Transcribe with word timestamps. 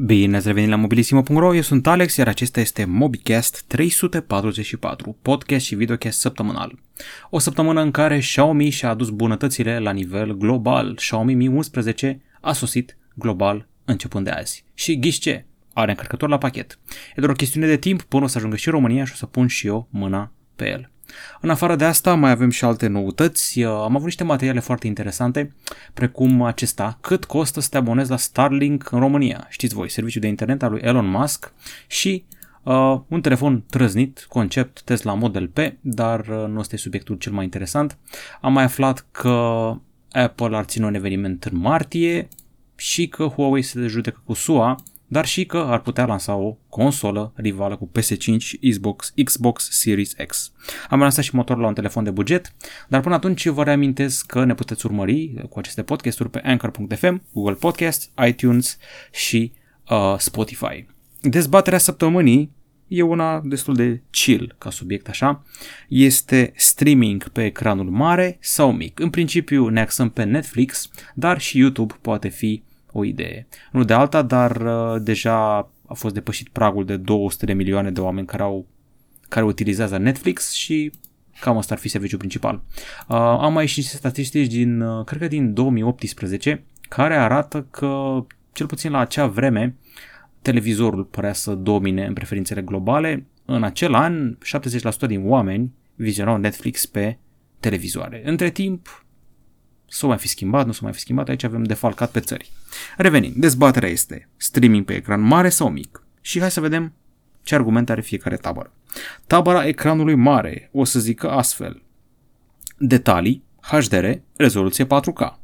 Bine 0.00 0.36
ați 0.36 0.46
revenit 0.46 0.68
la 0.68 0.76
mobilisimo.ro, 0.76 1.54
eu 1.54 1.60
sunt 1.60 1.86
Alex, 1.86 2.16
iar 2.16 2.28
acesta 2.28 2.60
este 2.60 2.84
MobiCast 2.84 3.64
344, 3.66 5.16
podcast 5.22 5.64
și 5.64 5.74
videocast 5.74 6.18
săptămânal. 6.18 6.78
O 7.30 7.38
săptămână 7.38 7.80
în 7.80 7.90
care 7.90 8.18
Xiaomi 8.18 8.70
și-a 8.70 8.88
adus 8.88 9.10
bunătățile 9.10 9.78
la 9.78 9.90
nivel 9.90 10.36
global. 10.36 10.94
Xiaomi 10.94 11.34
Mi 11.34 11.46
11 11.46 12.20
a 12.40 12.52
sosit 12.52 12.96
global 13.14 13.68
începând 13.84 14.24
de 14.24 14.30
azi. 14.30 14.64
Și 14.74 14.98
ghiși 14.98 15.20
ce? 15.20 15.44
Are 15.72 15.90
încărcător 15.90 16.28
la 16.28 16.38
pachet. 16.38 16.78
E 17.10 17.20
doar 17.20 17.30
o 17.30 17.36
chestiune 17.36 17.66
de 17.66 17.76
timp 17.76 18.02
până 18.02 18.24
o 18.24 18.26
să 18.26 18.38
ajungă 18.38 18.56
și 18.56 18.70
România 18.70 19.04
și 19.04 19.12
o 19.12 19.16
să 19.16 19.26
pun 19.26 19.46
și 19.46 19.66
eu 19.66 19.88
mâna 19.90 20.32
pe 20.56 20.70
el. 20.70 20.90
În 21.40 21.50
afară 21.50 21.76
de 21.76 21.84
asta 21.84 22.14
mai 22.14 22.30
avem 22.30 22.50
și 22.50 22.64
alte 22.64 22.86
noutăți. 22.86 23.62
Am 23.62 23.94
avut 23.94 24.04
niște 24.04 24.24
materiale 24.24 24.60
foarte 24.60 24.86
interesante, 24.86 25.54
precum 25.94 26.42
acesta, 26.42 26.98
cât 27.00 27.24
costă 27.24 27.60
să 27.60 27.68
te 27.70 27.76
abonezi 27.76 28.10
la 28.10 28.16
Starlink 28.16 28.90
în 28.90 28.98
România. 28.98 29.46
Știți 29.48 29.74
voi, 29.74 29.90
serviciul 29.90 30.20
de 30.20 30.26
internet 30.26 30.62
al 30.62 30.70
lui 30.70 30.80
Elon 30.84 31.06
Musk 31.06 31.52
și 31.86 32.24
uh, 32.62 33.00
un 33.08 33.20
telefon 33.20 33.64
trăznit, 33.70 34.26
concept 34.28 34.82
Tesla 34.82 35.14
Model 35.14 35.48
P, 35.48 35.58
dar 35.80 36.20
uh, 36.20 36.44
nu 36.48 36.60
este 36.60 36.76
subiectul 36.76 37.16
cel 37.16 37.32
mai 37.32 37.44
interesant. 37.44 37.98
Am 38.40 38.52
mai 38.52 38.64
aflat 38.64 39.06
că 39.10 39.72
Apple 40.12 40.56
ar 40.56 40.64
ține 40.64 40.86
un 40.86 40.94
eveniment 40.94 41.44
în 41.44 41.58
martie 41.58 42.28
și 42.76 43.08
că 43.08 43.24
Huawei 43.24 43.62
se 43.62 43.86
judecă 43.86 44.22
cu 44.24 44.32
SUA 44.32 44.76
dar 45.08 45.26
și 45.26 45.46
că 45.46 45.56
ar 45.56 45.80
putea 45.80 46.06
lansa 46.06 46.34
o 46.34 46.56
consolă 46.68 47.32
rivală 47.34 47.76
cu 47.76 47.90
PS5 47.98 48.38
și 48.38 48.58
Xbox, 48.70 49.12
Xbox 49.24 49.68
Series 49.70 50.12
X. 50.26 50.52
Am 50.88 51.00
lansat 51.00 51.24
și 51.24 51.34
motorul 51.34 51.62
la 51.62 51.68
un 51.68 51.74
telefon 51.74 52.04
de 52.04 52.10
buget, 52.10 52.52
dar 52.88 53.00
până 53.00 53.14
atunci 53.14 53.46
vă 53.46 53.64
reamintesc 53.64 54.26
că 54.26 54.44
ne 54.44 54.54
puteți 54.54 54.86
urmări 54.86 55.34
cu 55.48 55.58
aceste 55.58 55.82
podcasturi 55.82 56.30
pe 56.30 56.40
Anchor.fm, 56.44 57.22
Google 57.32 57.54
Podcast, 57.54 58.10
iTunes 58.26 58.78
și 59.12 59.52
uh, 59.90 60.14
Spotify. 60.18 60.86
Dezbaterea 61.20 61.78
săptămânii 61.78 62.56
e 62.88 63.02
una 63.02 63.40
destul 63.44 63.74
de 63.74 64.02
chill 64.10 64.54
ca 64.58 64.70
subiect 64.70 65.08
așa. 65.08 65.44
Este 65.88 66.52
streaming 66.56 67.28
pe 67.28 67.44
ecranul 67.44 67.90
mare 67.90 68.38
sau 68.40 68.72
mic. 68.72 69.00
În 69.00 69.10
principiu 69.10 69.68
ne 69.68 69.80
axăm 69.80 70.10
pe 70.10 70.22
Netflix, 70.22 70.90
dar 71.14 71.40
și 71.40 71.58
YouTube 71.58 71.94
poate 72.00 72.28
fi 72.28 72.62
o 72.92 73.04
idee. 73.04 73.46
Nu 73.72 73.84
de 73.84 73.92
alta, 73.92 74.22
dar 74.22 74.56
uh, 74.56 75.02
deja 75.02 75.56
a 75.86 75.94
fost 75.94 76.14
depășit 76.14 76.48
pragul 76.48 76.84
de 76.84 76.96
200 76.96 77.46
de 77.46 77.52
milioane 77.52 77.90
de 77.90 78.00
oameni 78.00 78.26
care 78.26 78.42
au 78.42 78.66
care 79.28 79.44
utilizează 79.44 79.96
Netflix 79.96 80.52
și 80.52 80.92
cam 81.40 81.56
asta 81.56 81.74
ar 81.74 81.80
fi 81.80 81.88
serviciul 81.88 82.18
principal. 82.18 82.62
Uh, 83.08 83.16
am 83.16 83.52
mai 83.52 83.66
și 83.66 83.78
niște 83.78 83.96
statistici 83.96 84.52
din, 84.52 84.80
uh, 84.80 85.04
cred 85.04 85.20
că 85.20 85.28
din 85.28 85.54
2018, 85.54 86.64
care 86.88 87.16
arată 87.16 87.66
că, 87.70 88.24
cel 88.52 88.66
puțin 88.66 88.90
la 88.90 88.98
acea 88.98 89.26
vreme, 89.26 89.76
televizorul 90.42 91.04
părea 91.04 91.32
să 91.32 91.54
domine 91.54 92.06
în 92.06 92.12
preferințele 92.12 92.62
globale. 92.62 93.26
În 93.44 93.62
acel 93.62 93.94
an, 93.94 94.36
70% 95.04 95.06
din 95.06 95.22
oameni 95.28 95.72
vizionau 95.94 96.36
Netflix 96.36 96.86
pe 96.86 97.18
televizoare. 97.60 98.22
Între 98.24 98.50
timp, 98.50 99.04
s-o 99.88 100.06
mai 100.06 100.18
fi 100.18 100.28
schimbat, 100.28 100.66
nu 100.66 100.72
s-o 100.72 100.84
mai 100.84 100.92
fi 100.92 101.00
schimbat, 101.00 101.28
aici 101.28 101.42
avem 101.42 101.62
defalcat 101.62 102.10
pe 102.10 102.20
țări. 102.20 102.52
Revenim, 102.96 103.32
dezbaterea 103.36 103.88
este 103.88 104.28
streaming 104.36 104.84
pe 104.84 104.94
ecran 104.94 105.20
mare 105.20 105.48
sau 105.48 105.70
mic? 105.70 106.02
Și 106.20 106.40
hai 106.40 106.50
să 106.50 106.60
vedem 106.60 106.92
ce 107.42 107.54
argumente 107.54 107.92
are 107.92 108.00
fiecare 108.00 108.36
tabără. 108.36 108.72
Tabăra 109.26 109.66
ecranului 109.66 110.14
mare 110.14 110.68
o 110.72 110.84
să 110.84 110.98
zică 110.98 111.30
astfel. 111.30 111.82
Detalii, 112.78 113.44
HDR, 113.60 114.10
rezoluție 114.36 114.86
4K. 114.86 115.34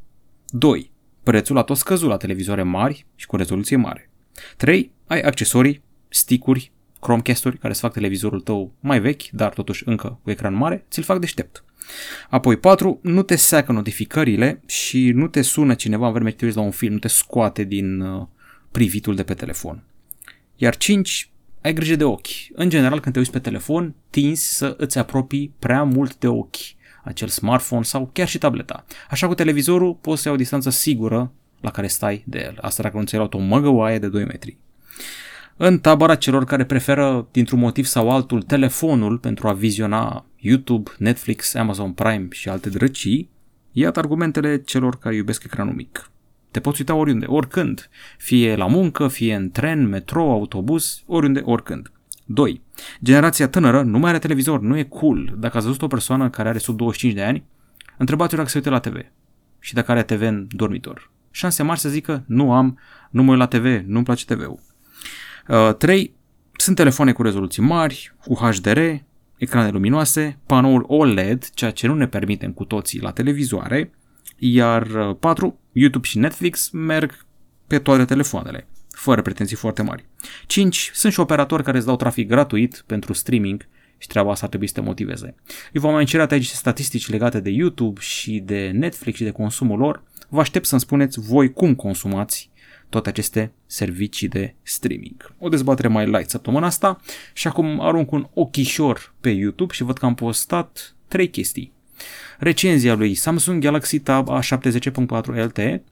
2. 0.47 0.91
Prețul 1.23 1.57
a 1.57 1.63
tot 1.63 1.77
scăzut 1.77 2.09
la 2.09 2.17
televizoare 2.17 2.63
mari 2.63 3.05
și 3.15 3.25
cu 3.25 3.35
rezoluție 3.35 3.75
mare. 3.75 4.09
3. 4.57 4.91
Ai 5.07 5.21
accesorii, 5.21 5.83
sticuri, 6.09 6.71
Chromecast-uri 6.99 7.57
care 7.57 7.73
să 7.73 7.79
fac 7.79 7.93
televizorul 7.93 8.41
tău 8.41 8.73
mai 8.79 8.99
vechi, 8.99 9.29
dar 9.29 9.53
totuși 9.53 9.83
încă 9.85 10.19
cu 10.23 10.29
ecran 10.29 10.53
mare, 10.53 10.85
ți-l 10.89 11.03
fac 11.03 11.19
deștept. 11.19 11.63
Apoi 12.29 12.57
4. 12.57 12.99
Nu 13.01 13.21
te 13.21 13.35
seacă 13.35 13.71
notificările 13.71 14.61
și 14.65 15.11
nu 15.11 15.27
te 15.27 15.41
sună 15.41 15.73
cineva 15.73 16.07
în 16.07 16.13
vreme 16.13 16.29
ce 16.29 16.35
te 16.35 16.45
uiți 16.45 16.57
la 16.57 16.63
un 16.63 16.71
film, 16.71 16.93
nu 16.93 16.99
te 16.99 17.07
scoate 17.07 17.63
din 17.63 17.99
uh, 17.99 18.27
privitul 18.71 19.15
de 19.15 19.23
pe 19.23 19.33
telefon. 19.33 19.83
Iar 20.55 20.77
5. 20.77 21.29
Ai 21.61 21.73
grijă 21.73 21.95
de 21.95 22.03
ochi. 22.03 22.27
În 22.53 22.69
general, 22.69 22.99
când 22.99 23.13
te 23.13 23.19
uiți 23.19 23.31
pe 23.31 23.39
telefon, 23.39 23.95
tinzi 24.09 24.55
să 24.57 24.75
îți 24.77 24.97
apropii 24.97 25.53
prea 25.59 25.83
mult 25.83 26.17
de 26.17 26.27
ochi 26.27 26.75
acel 27.03 27.27
smartphone 27.27 27.83
sau 27.83 28.09
chiar 28.13 28.27
și 28.27 28.37
tableta. 28.37 28.85
Așa 29.09 29.27
cu 29.27 29.33
televizorul 29.33 29.93
poți 29.93 30.21
să 30.21 30.27
ai 30.27 30.33
o 30.33 30.37
distanță 30.37 30.69
sigură 30.69 31.31
la 31.61 31.71
care 31.71 31.87
stai 31.87 32.23
de 32.25 32.39
el. 32.39 32.57
Asta 32.61 32.83
dacă 32.83 32.97
nu 32.97 33.03
ți-ai 33.03 33.19
luat 33.19 33.33
o 33.33 33.37
măgăoaie 33.37 33.99
de 33.99 34.07
2 34.07 34.25
metri. 34.25 34.57
În 35.57 35.79
tabăra 35.79 36.15
celor 36.15 36.45
care 36.45 36.65
preferă, 36.65 37.27
dintr-un 37.31 37.59
motiv 37.59 37.85
sau 37.85 38.11
altul, 38.11 38.41
telefonul 38.41 39.17
pentru 39.17 39.47
a 39.47 39.53
viziona 39.53 40.25
YouTube, 40.37 40.91
Netflix, 40.97 41.53
Amazon 41.53 41.91
Prime 41.91 42.27
și 42.31 42.49
alte 42.49 42.69
drăcii, 42.69 43.29
iată 43.71 43.99
argumentele 43.99 44.61
celor 44.61 44.97
care 44.97 45.15
iubesc 45.15 45.43
ecranul 45.43 45.73
mic. 45.73 46.11
Te 46.51 46.59
poți 46.59 46.79
uita 46.79 46.93
oriunde, 46.93 47.25
oricând, 47.25 47.89
fie 48.17 48.55
la 48.55 48.67
muncă, 48.67 49.07
fie 49.07 49.35
în 49.35 49.51
tren, 49.51 49.87
metro, 49.87 50.31
autobuz, 50.31 51.03
oriunde, 51.05 51.41
oricând. 51.45 51.91
2. 52.25 52.61
Generația 53.03 53.47
tânără 53.47 53.81
nu 53.81 53.99
mai 53.99 54.09
are 54.09 54.19
televizor, 54.19 54.61
nu 54.61 54.77
e 54.77 54.83
cool. 54.83 55.35
Dacă 55.37 55.57
ați 55.57 55.65
văzut 55.65 55.81
o 55.81 55.87
persoană 55.87 56.29
care 56.29 56.49
are 56.49 56.57
sub 56.57 56.77
25 56.77 57.17
de 57.17 57.23
ani, 57.23 57.43
întrebați-o 57.97 58.37
dacă 58.37 58.49
se 58.49 58.57
uite 58.57 58.69
la 58.69 58.79
TV 58.79 58.97
și 59.59 59.73
dacă 59.73 59.91
are 59.91 60.03
TV 60.03 60.21
în 60.21 60.47
dormitor. 60.49 61.11
Șanse 61.31 61.63
mari 61.63 61.79
să 61.79 61.89
zică, 61.89 62.23
nu 62.27 62.51
am, 62.51 62.79
nu 63.09 63.23
mă 63.23 63.29
uit 63.29 63.39
la 63.39 63.47
TV, 63.47 63.83
nu-mi 63.85 64.03
place 64.05 64.25
TV-ul. 64.25 64.73
3. 65.77 66.01
Uh, 66.01 66.09
sunt 66.57 66.75
telefoane 66.75 67.11
cu 67.11 67.21
rezoluții 67.21 67.61
mari, 67.61 68.13
cu 68.23 68.33
HDR, 68.33 68.79
ecrane 69.37 69.69
luminoase, 69.69 70.39
panoul 70.45 70.85
OLED, 70.87 71.49
ceea 71.53 71.71
ce 71.71 71.87
nu 71.87 71.95
ne 71.95 72.07
permitem 72.07 72.51
cu 72.51 72.65
toții 72.65 73.01
la 73.01 73.11
televizoare, 73.11 73.91
iar 74.37 75.13
4. 75.13 75.45
Uh, 75.45 75.53
YouTube 75.71 76.07
și 76.07 76.17
Netflix 76.17 76.69
merg 76.69 77.25
pe 77.67 77.79
toate 77.79 78.05
telefoanele, 78.05 78.67
fără 78.89 79.21
pretenții 79.21 79.55
foarte 79.55 79.81
mari. 79.81 80.05
5. 80.45 80.91
Sunt 80.93 81.13
și 81.13 81.19
operatori 81.19 81.63
care 81.63 81.77
îți 81.77 81.85
dau 81.85 81.95
trafic 81.95 82.27
gratuit 82.27 82.83
pentru 82.87 83.13
streaming 83.13 83.67
și 83.97 84.07
treaba 84.07 84.31
asta 84.31 84.43
ar 84.43 84.49
trebui 84.49 84.67
să 84.67 84.73
te 84.73 84.81
motiveze. 84.81 85.35
Eu 85.71 85.81
v-am 85.81 85.95
menționat 85.95 86.31
aici 86.31 86.45
statistici 86.45 87.09
legate 87.09 87.39
de 87.39 87.49
YouTube 87.49 88.01
și 88.01 88.39
de 88.39 88.71
Netflix 88.73 89.17
și 89.17 89.23
de 89.23 89.31
consumul 89.31 89.77
lor. 89.77 90.03
Vă 90.29 90.39
aștept 90.39 90.65
să-mi 90.65 90.81
spuneți 90.81 91.19
voi 91.19 91.51
cum 91.51 91.75
consumați 91.75 92.51
toate 92.95 93.09
aceste 93.09 93.51
servicii 93.65 94.27
de 94.27 94.53
streaming. 94.63 95.33
O 95.39 95.49
dezbatere 95.49 95.87
mai 95.87 96.05
light 96.05 96.29
săptămâna 96.29 96.65
asta 96.65 97.01
și 97.33 97.47
acum 97.47 97.81
arunc 97.81 98.11
un 98.11 98.27
ochișor 98.33 99.13
pe 99.21 99.29
YouTube 99.29 99.73
și 99.73 99.83
văd 99.83 99.97
că 99.97 100.05
am 100.05 100.15
postat 100.15 100.95
trei 101.07 101.29
chestii. 101.29 101.71
Recenzia 102.39 102.93
lui 102.95 103.13
Samsung 103.13 103.63
Galaxy 103.63 103.99
Tab 103.99 104.27
A70.4 104.29 105.25
LTE, 105.25 105.83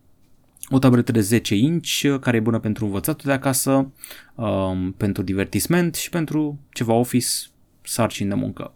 o 0.69 0.79
tabletă 0.79 1.11
de 1.11 1.21
10 1.21 1.55
inch 1.55 2.17
care 2.21 2.37
e 2.37 2.39
bună 2.39 2.59
pentru 2.59 2.85
învățatul 2.85 3.25
de 3.25 3.31
acasă, 3.31 3.91
um, 4.35 4.91
pentru 4.97 5.23
divertisment 5.23 5.95
și 5.95 6.09
pentru 6.09 6.59
ceva 6.71 6.93
office, 6.93 7.27
sarcini 7.81 8.29
de 8.29 8.35
muncă. 8.35 8.73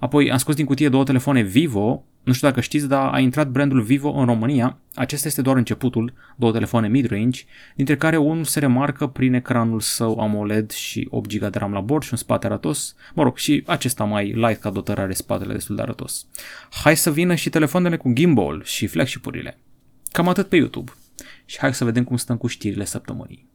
Apoi 0.00 0.30
am 0.30 0.38
scos 0.38 0.54
din 0.54 0.64
cutie 0.64 0.88
două 0.88 1.04
telefoane 1.04 1.40
Vivo 1.42 2.04
nu 2.22 2.32
știu 2.32 2.48
dacă 2.48 2.60
știți, 2.60 2.88
dar 2.88 3.12
a 3.12 3.18
intrat 3.18 3.48
brandul 3.48 3.80
Vivo 3.80 4.10
în 4.10 4.24
România. 4.24 4.78
Acesta 4.94 5.28
este 5.28 5.42
doar 5.42 5.56
începutul, 5.56 6.12
două 6.36 6.52
telefoane 6.52 6.88
mid-range, 6.88 7.44
dintre 7.76 7.96
care 7.96 8.16
unul 8.16 8.44
se 8.44 8.58
remarcă 8.58 9.06
prin 9.06 9.34
ecranul 9.34 9.80
său 9.80 10.20
AMOLED 10.20 10.70
și 10.70 11.06
8 11.10 11.36
GB 11.36 11.50
de 11.50 11.58
RAM 11.58 11.72
la 11.72 11.80
bord 11.80 12.02
și 12.02 12.08
un 12.12 12.18
spate 12.18 12.46
arătos. 12.46 12.94
Mă 13.14 13.22
rog, 13.22 13.36
și 13.36 13.62
acesta 13.66 14.04
mai 14.04 14.26
light 14.26 14.60
ca 14.60 14.70
dotare 14.70 15.00
are 15.00 15.12
spatele 15.12 15.52
destul 15.52 15.76
de 15.76 15.82
arătos. 15.82 16.26
Hai 16.70 16.96
să 16.96 17.12
vină 17.12 17.34
și 17.34 17.50
telefoanele 17.50 17.96
cu 17.96 18.12
gimbal 18.12 18.62
și 18.64 18.86
flagship-urile. 18.86 19.58
Cam 20.12 20.28
atât 20.28 20.48
pe 20.48 20.56
YouTube. 20.56 20.92
Și 21.44 21.58
hai 21.58 21.74
să 21.74 21.84
vedem 21.84 22.04
cum 22.04 22.16
stăm 22.16 22.36
cu 22.36 22.46
știrile 22.46 22.84
săptămânii. 22.84 23.48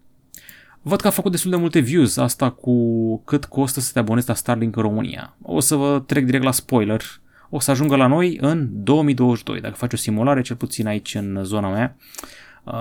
Văd 0.81 1.01
că 1.01 1.07
a 1.07 1.09
făcut 1.09 1.31
destul 1.31 1.51
de 1.51 1.57
multe 1.57 1.79
views 1.79 2.17
asta 2.17 2.49
cu 2.49 3.17
cât 3.17 3.45
costă 3.45 3.79
să 3.79 3.91
te 3.93 3.99
abonezi 3.99 4.27
la 4.27 4.33
Starlink 4.33 4.75
în 4.75 4.81
România. 4.81 5.35
O 5.41 5.59
să 5.59 5.75
vă 5.75 6.03
trec 6.05 6.25
direct 6.25 6.43
la 6.43 6.51
spoiler 6.51 7.01
o 7.49 7.59
să 7.59 7.71
ajungă 7.71 7.95
la 7.95 8.07
noi 8.07 8.37
în 8.41 8.69
2022. 8.71 9.61
Dacă 9.61 9.75
faci 9.75 9.93
o 9.93 9.97
simulare, 9.97 10.41
cel 10.41 10.55
puțin 10.55 10.87
aici 10.87 11.15
în 11.15 11.39
zona 11.43 11.69
mea, 11.69 11.97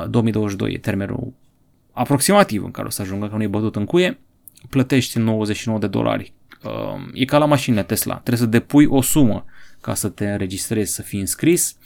2022 0.09 0.69
uh, 0.69 0.75
e 0.75 0.79
termenul 0.79 1.33
aproximativ 1.93 2.65
în 2.65 2.71
care 2.71 2.87
o 2.87 2.91
să 2.91 3.03
ajungă, 3.03 3.29
că 3.29 3.37
nu 3.37 3.43
e 3.43 3.47
bătut 3.47 3.77
în 3.77 3.85
cuie, 3.85 4.19
plătești 4.69 5.19
99 5.19 5.79
de 5.79 5.87
dolari. 5.87 6.33
Uh, 6.65 6.71
e 7.13 7.25
ca 7.25 7.39
la 7.39 7.45
mașinile 7.45 7.83
Tesla, 7.83 8.15
trebuie 8.15 8.39
să 8.39 8.47
depui 8.47 8.87
o 8.87 9.03
sumă 9.03 9.45
ca 9.81 9.95
să 9.95 10.09
te 10.09 10.31
înregistrezi, 10.31 10.95
să 10.95 11.03
fii 11.03 11.21
înscris. 11.21 11.77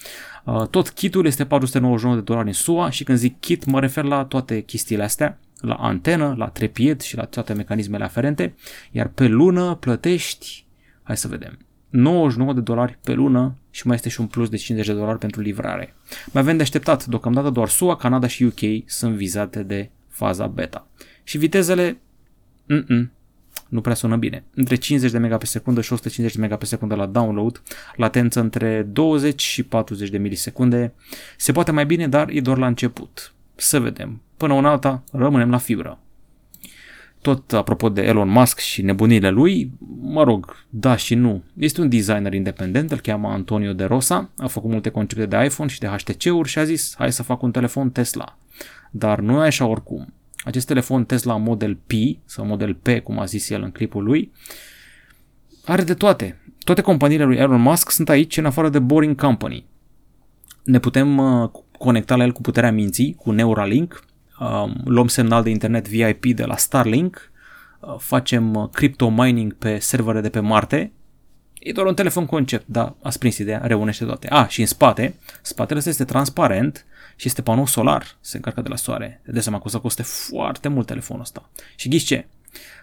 Uh, 0.45 0.67
tot 0.67 0.91
kitul 0.91 1.27
este 1.27 1.45
499 1.45 2.15
de 2.15 2.21
dolari 2.21 2.47
în 2.47 2.53
SUA 2.53 2.91
și 2.91 3.05
când 3.05 3.19
zic 3.19 3.41
kit 3.41 3.65
mă 3.65 3.81
refer 3.81 4.05
la 4.05 4.25
toate 4.25 4.61
chestiile 4.61 5.03
astea, 5.03 5.39
la 5.61 5.75
antenă, 5.75 6.35
la 6.37 6.49
trepied 6.49 7.01
și 7.01 7.17
la 7.17 7.25
toate 7.25 7.53
mecanismele 7.53 8.05
aferente, 8.05 8.55
iar 8.91 9.09
pe 9.09 9.27
lună 9.27 9.75
plătești, 9.75 10.67
hai 11.03 11.17
să 11.17 11.29
vedem, 11.29 11.59
99 11.88 12.52
de 12.52 12.61
dolari 12.61 12.99
pe 13.05 13.12
lună 13.12 13.56
și 13.70 13.87
mai 13.87 13.96
este 13.96 14.08
și 14.08 14.20
un 14.20 14.26
plus 14.26 14.49
de 14.49 14.56
50 14.56 14.87
de 14.87 14.99
dolari 14.99 15.19
pentru 15.19 15.40
livrare. 15.40 15.94
Mai 16.32 16.43
avem 16.43 16.56
de 16.56 16.62
așteptat, 16.62 17.05
deocamdată 17.05 17.50
doar 17.50 17.69
SUA, 17.69 17.96
Canada 17.96 18.26
și 18.26 18.44
UK 18.44 18.61
sunt 18.87 19.14
vizate 19.14 19.62
de 19.62 19.90
faza 20.08 20.46
beta. 20.46 20.87
Și 21.23 21.38
vitezele, 21.38 21.99
mm 22.67 23.11
nu 23.69 23.81
prea 23.81 23.94
sună 23.94 24.17
bine. 24.17 24.44
Între 24.55 24.75
50 24.75 25.11
de 25.11 25.19
megabits 25.19 25.50
pe 25.52 25.58
secundă 25.58 25.81
și 25.81 25.93
150 25.93 26.35
de 26.35 26.40
megabits 26.40 26.69
pe 26.69 26.75
secundă 26.75 26.94
la 26.94 27.06
download, 27.06 27.62
latență 27.96 28.40
între 28.40 28.82
20 28.82 29.43
și 29.43 29.62
40 29.62 30.08
de 30.08 30.19
milisecunde. 30.19 30.93
Se 31.37 31.52
poate 31.52 31.70
mai 31.70 31.87
bine, 31.87 32.08
dar 32.08 32.29
e 32.29 32.40
doar 32.40 32.58
la 32.58 32.67
început. 32.67 33.32
Să 33.55 33.81
vedem. 33.81 34.20
Până 34.37 34.52
una 34.52 34.70
alta, 34.70 35.02
rămânem 35.12 35.50
la 35.50 35.58
fibră. 35.58 35.99
Tot 37.23 37.53
apropo 37.53 37.88
de 37.88 38.03
Elon 38.03 38.29
Musk 38.29 38.59
și 38.59 38.82
nebunile 38.82 39.31
lui, 39.31 39.70
mă 40.00 40.23
rog, 40.23 40.67
da 40.69 40.97
și 40.97 41.15
nu. 41.15 41.43
Este 41.56 41.81
un 41.81 41.88
designer 41.88 42.32
independent, 42.32 42.91
îl 42.91 43.00
cheamă 43.00 43.29
Antonio 43.29 43.73
de 43.73 43.85
Rosa, 43.85 44.31
a 44.37 44.47
făcut 44.47 44.70
multe 44.70 44.88
concepte 44.88 45.26
de 45.26 45.44
iPhone 45.44 45.69
și 45.69 45.79
de 45.79 45.87
HTC-uri 45.87 46.49
și 46.49 46.59
a 46.59 46.65
zis, 46.65 46.94
hai 46.99 47.12
să 47.12 47.23
fac 47.23 47.43
un 47.43 47.50
telefon 47.50 47.91
Tesla. 47.91 48.38
Dar 48.91 49.20
nu 49.20 49.44
e 49.44 49.47
așa 49.47 49.67
oricum. 49.67 50.12
Acest 50.37 50.67
telefon 50.67 51.05
Tesla 51.05 51.37
Model 51.37 51.79
P, 51.87 51.93
sau 52.25 52.44
Model 52.44 52.75
P, 52.75 52.88
cum 53.03 53.19
a 53.19 53.25
zis 53.25 53.50
el 53.50 53.62
în 53.62 53.71
clipul 53.71 54.05
lui, 54.05 54.32
are 55.64 55.82
de 55.82 55.94
toate. 55.94 56.41
Toate 56.64 56.81
companiile 56.81 57.25
lui 57.25 57.37
Elon 57.37 57.61
Musk 57.61 57.91
sunt 57.91 58.09
aici 58.09 58.37
în 58.37 58.44
afară 58.44 58.69
de 58.69 58.79
Boring 58.79 59.21
Company. 59.21 59.64
Ne 60.64 60.79
putem 60.79 61.19
uh, 61.19 61.50
conecta 61.79 62.17
la 62.17 62.25
el 62.25 62.32
cu 62.32 62.41
puterea 62.41 62.73
minții, 62.73 63.14
cu 63.14 63.31
Neuralink, 63.31 64.05
uh, 64.40 64.70
luăm 64.85 65.08
semnal 65.08 65.43
de 65.43 65.50
internet 65.50 65.88
VIP 65.88 66.25
de 66.25 66.44
la 66.44 66.56
Starlink, 66.56 67.31
uh, 67.81 67.94
facem 67.99 68.55
uh, 68.55 68.69
crypto 68.73 69.11
mining 69.11 69.55
pe 69.55 69.79
servere 69.79 70.20
de 70.20 70.29
pe 70.29 70.40
Marte. 70.40 70.93
E 71.58 71.73
doar 71.73 71.87
un 71.87 71.94
telefon 71.94 72.26
concept, 72.26 72.67
dar 72.67 72.94
ați 73.02 73.19
prins 73.19 73.38
ideea, 73.38 73.61
reunește 73.64 74.05
toate. 74.05 74.29
A, 74.29 74.46
și 74.46 74.61
în 74.61 74.67
spate, 74.67 75.14
spatele 75.43 75.79
ăsta 75.79 75.90
este 75.90 76.05
transparent, 76.05 76.87
și 77.19 77.26
este 77.26 77.43
panou 77.43 77.67
solar, 77.67 78.17
se 78.20 78.37
încarcă 78.37 78.61
de 78.61 78.69
la 78.69 78.76
soare. 78.76 79.20
De 79.25 79.40
seama 79.40 79.58
că 79.58 79.64
o 79.67 79.70
să 79.70 79.79
coste 79.79 80.02
foarte 80.02 80.69
mult 80.69 80.87
telefonul 80.87 81.23
ăsta. 81.23 81.50
Și 81.76 81.88
ghiși 81.88 82.06
ce? 82.06 82.26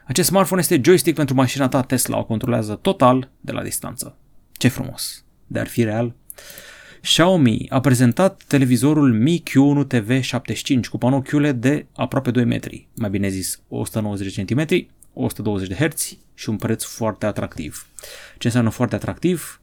Acest 0.06 0.28
smartphone 0.28 0.62
este 0.62 0.82
joystick 0.84 1.16
pentru 1.16 1.36
mașina 1.36 1.68
ta 1.68 1.82
Tesla, 1.82 2.18
o 2.18 2.24
controlează 2.24 2.76
total 2.76 3.30
de 3.42 3.52
la 3.52 3.64
distanță. 3.64 4.18
Ce 4.52 4.68
frumos! 4.68 5.24
De 5.48 5.60
ar 5.60 5.68
fi 5.68 5.84
real. 5.84 6.14
Xiaomi 7.06 7.66
a 7.70 7.80
prezentat 7.80 8.44
televizorul 8.48 9.14
Mi 9.14 9.44
Q1 9.50 9.88
TV 9.88 10.22
75 10.22 10.88
cu 10.88 10.98
panou 10.98 11.22
QLED 11.22 11.62
de 11.62 11.86
aproape 11.96 12.32
2 12.32 12.46
metri, 12.46 12.88
mai 12.96 13.10
bine 13.10 13.28
zis 13.28 13.62
190 13.68 14.44
cm, 14.44 14.88
120 15.14 15.68
de 15.68 15.76
Hz 15.76 16.18
și 16.34 16.50
un 16.50 16.56
preț 16.56 16.84
foarte 16.84 17.26
atractiv. 17.26 17.88
Ce 18.38 18.48
înseamnă 18.48 18.70
foarte 18.70 18.96
atractiv? 18.96 19.60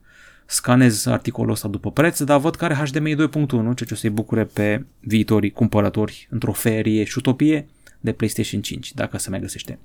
scanez 0.46 1.06
articolul 1.06 1.52
ăsta 1.52 1.68
după 1.68 1.90
preț, 1.92 2.22
dar 2.22 2.40
văd 2.40 2.56
că 2.56 2.64
are 2.64 2.74
HDMI 2.74 3.14
2.1, 3.14 3.16
ceea 3.48 3.74
ce 3.74 3.92
o 3.92 3.96
să-i 3.96 4.10
bucure 4.10 4.44
pe 4.44 4.84
viitorii 5.00 5.50
cumpărători 5.50 6.28
într-o 6.30 6.52
ferie 6.52 7.04
și 7.04 7.18
utopie 7.18 7.68
de 8.00 8.12
PlayStation 8.12 8.60
5, 8.60 8.94
dacă 8.94 9.18
se 9.18 9.30
mai 9.30 9.40
găsește. 9.40 9.78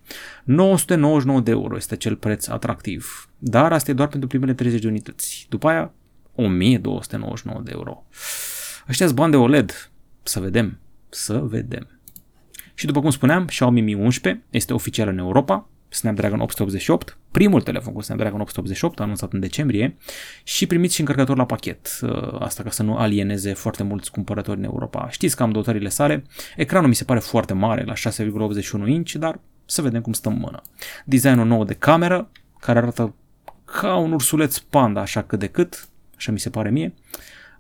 999 0.44 1.40
de 1.40 1.52
euro 1.52 1.76
este 1.76 1.96
cel 1.96 2.16
preț 2.16 2.48
atractiv, 2.48 3.30
dar 3.38 3.72
asta 3.72 3.92
e 3.92 3.94
doar 3.94 4.08
pentru 4.08 4.28
primele 4.28 4.54
30 4.54 4.82
de 4.82 4.88
unități. 4.88 5.46
După 5.50 5.68
aia, 5.68 5.92
1299 6.38 7.62
de 7.64 7.72
euro. 7.74 8.06
Ăștia 8.90 9.08
bani 9.14 9.32
de 9.32 9.38
OLED. 9.38 9.92
Să 10.24 10.40
vedem. 10.40 10.80
Să 11.10 11.40
vedem. 11.44 11.88
Și 12.74 12.86
după 12.86 13.02
cum 13.02 13.10
spuneam, 13.10 13.46
Xiaomi 13.46 13.82
Mi 13.82 13.94
11 13.94 14.44
este 14.50 14.74
oficial 14.74 15.08
în 15.08 15.18
Europa, 15.18 15.68
Snapdragon 15.90 16.40
888, 16.40 17.18
primul 17.32 17.62
telefon 17.62 17.94
cu 17.94 18.02
Snapdragon 18.02 18.40
888 18.40 19.00
anunțat 19.00 19.34
în 19.34 19.40
decembrie 19.40 19.98
și 20.44 20.66
primiți 20.66 20.94
și 20.94 21.00
încărcător 21.00 21.38
la 21.38 21.46
pachet, 21.46 22.00
uh, 22.02 22.36
asta 22.40 22.64
ca 22.64 22.70
să 22.70 22.84
nu 22.84 22.96
alieneze 22.96 23.54
foarte 23.54 23.84
mulți 23.84 24.12
cumpărători 24.12 24.58
în 24.58 24.64
Europa. 24.64 25.10
Știți 25.10 25.36
că 25.36 25.44
am 25.44 25.52
dotările 25.52 25.90
sale, 25.90 26.24
ecranul 26.56 26.90
mi 26.90 26.96
se 26.96 27.04
pare 27.04 27.20
foarte 27.20 27.54
mare 27.54 27.84
la 27.84 27.94
6,81 27.94 28.88
inch, 28.88 29.12
dar 29.12 29.40
să 29.66 29.82
vedem 29.82 30.02
cum 30.02 30.14
stă 30.14 30.30
în 30.30 30.38
mână. 30.38 30.62
Designul 31.06 31.46
nou 31.46 31.64
de 31.64 31.74
cameră, 31.74 32.30
care 32.60 32.80
arată 32.80 33.16
ca 33.66 33.96
un 33.96 34.12
ursuleț 34.12 34.58
panda, 34.58 35.02
așa 35.02 35.22
cât 35.24 35.40
de 35.40 35.48
cât, 35.48 35.88
așa 36.18 36.32
mi 36.32 36.40
se 36.40 36.50
pare 36.50 36.70
mie. 36.70 36.94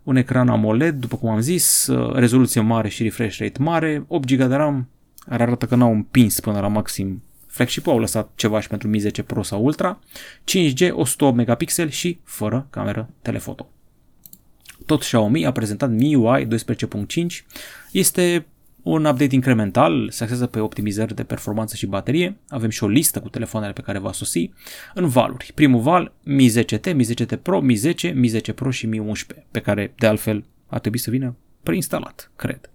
Un 0.03 0.15
ecran 0.15 0.49
AMOLED, 0.49 0.95
după 0.95 1.17
cum 1.17 1.29
am 1.29 1.39
zis, 1.39 1.87
uh, 1.87 2.13
rezoluție 2.13 2.61
mare 2.61 2.89
și 2.89 3.03
refresh 3.03 3.39
rate 3.39 3.61
mare, 3.61 4.05
8 4.07 4.27
GB 4.27 4.47
de 4.47 4.55
RAM, 4.55 4.89
care 5.25 5.43
arată 5.43 5.65
că 5.65 5.75
n-au 5.75 5.91
împins 5.91 6.39
până 6.39 6.59
la 6.59 6.67
maxim 6.67 7.21
Flagship-ul 7.57 7.91
au 7.91 7.99
lăsat 7.99 8.31
ceva 8.35 8.59
și 8.59 8.67
pentru 8.67 8.87
Mi 8.87 8.99
10 8.99 9.23
Pro 9.23 9.43
sau 9.43 9.63
Ultra, 9.63 9.99
5G, 10.43 10.91
108 10.91 11.35
megapixel 11.35 11.89
și 11.89 12.19
fără 12.23 12.67
cameră 12.69 13.09
telefoto. 13.21 13.69
Tot 14.85 14.99
Xiaomi 14.99 15.45
a 15.45 15.51
prezentat 15.51 15.89
MIUI 15.89 16.47
12.5. 16.47 17.45
Este 17.91 18.45
un 18.87 19.05
update 19.05 19.35
incremental, 19.35 20.09
se 20.09 20.23
axează 20.23 20.45
pe 20.45 20.59
optimizări 20.59 21.15
de 21.15 21.23
performanță 21.23 21.75
și 21.75 21.85
baterie. 21.85 22.37
Avem 22.47 22.69
și 22.69 22.83
o 22.83 22.87
listă 22.87 23.19
cu 23.19 23.29
telefoanele 23.29 23.73
pe 23.73 23.81
care 23.81 23.99
va 23.99 24.11
sosi 24.11 24.49
în 24.93 25.07
valuri. 25.07 25.51
Primul 25.55 25.81
val, 25.81 26.13
Mi 26.23 26.49
10T, 26.49 26.93
Mi 26.93 27.05
10T 27.05 27.41
Pro, 27.41 27.59
Mi 27.59 27.75
10, 27.75 28.07
Mi 28.07 28.27
10 28.27 28.53
Pro 28.53 28.71
și 28.71 28.85
Mi 28.85 28.99
11, 28.99 29.47
pe 29.51 29.59
care 29.59 29.93
de 29.97 30.07
altfel 30.07 30.45
ar 30.67 30.79
trebui 30.79 30.99
să 30.99 31.09
vină 31.09 31.35
preinstalat, 31.63 32.31
cred. 32.35 32.69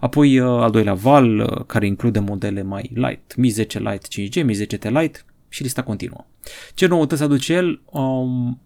Apoi 0.00 0.38
uh, 0.38 0.46
al 0.46 0.70
doilea 0.70 0.94
val, 0.94 1.38
uh, 1.38 1.64
care 1.66 1.86
include 1.86 2.18
modele 2.18 2.62
mai 2.62 2.90
light, 2.94 3.36
Mi 3.36 3.48
10 3.48 3.78
Lite 3.78 4.06
5G, 4.08 4.44
Mi 4.44 4.66
10T 4.66 4.90
Lite 4.90 5.24
și 5.48 5.62
lista 5.62 5.82
continuă. 5.82 6.26
Ce 6.74 6.86
noutăți 6.86 7.22
aduce 7.22 7.52
el? 7.52 7.80
Um, 7.84 8.60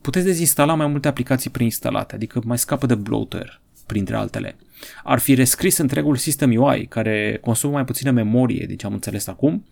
puteți 0.00 0.24
dezinstala 0.24 0.74
mai 0.74 0.86
multe 0.86 1.08
aplicații 1.08 1.50
preinstalate, 1.50 2.14
adică 2.14 2.40
mai 2.44 2.58
scapă 2.58 2.86
de 2.86 2.94
bloatware, 2.94 3.60
printre 3.86 4.16
altele. 4.16 4.56
Ar 5.04 5.18
fi 5.18 5.34
rescris 5.34 5.76
întregul 5.76 6.16
sistem 6.16 6.62
UI, 6.62 6.86
care 6.86 7.38
consumă 7.40 7.72
mai 7.72 7.84
puțină 7.84 8.10
memorie, 8.10 8.66
deci 8.68 8.84
am 8.84 8.92
înțeles 8.92 9.26
acum, 9.26 9.64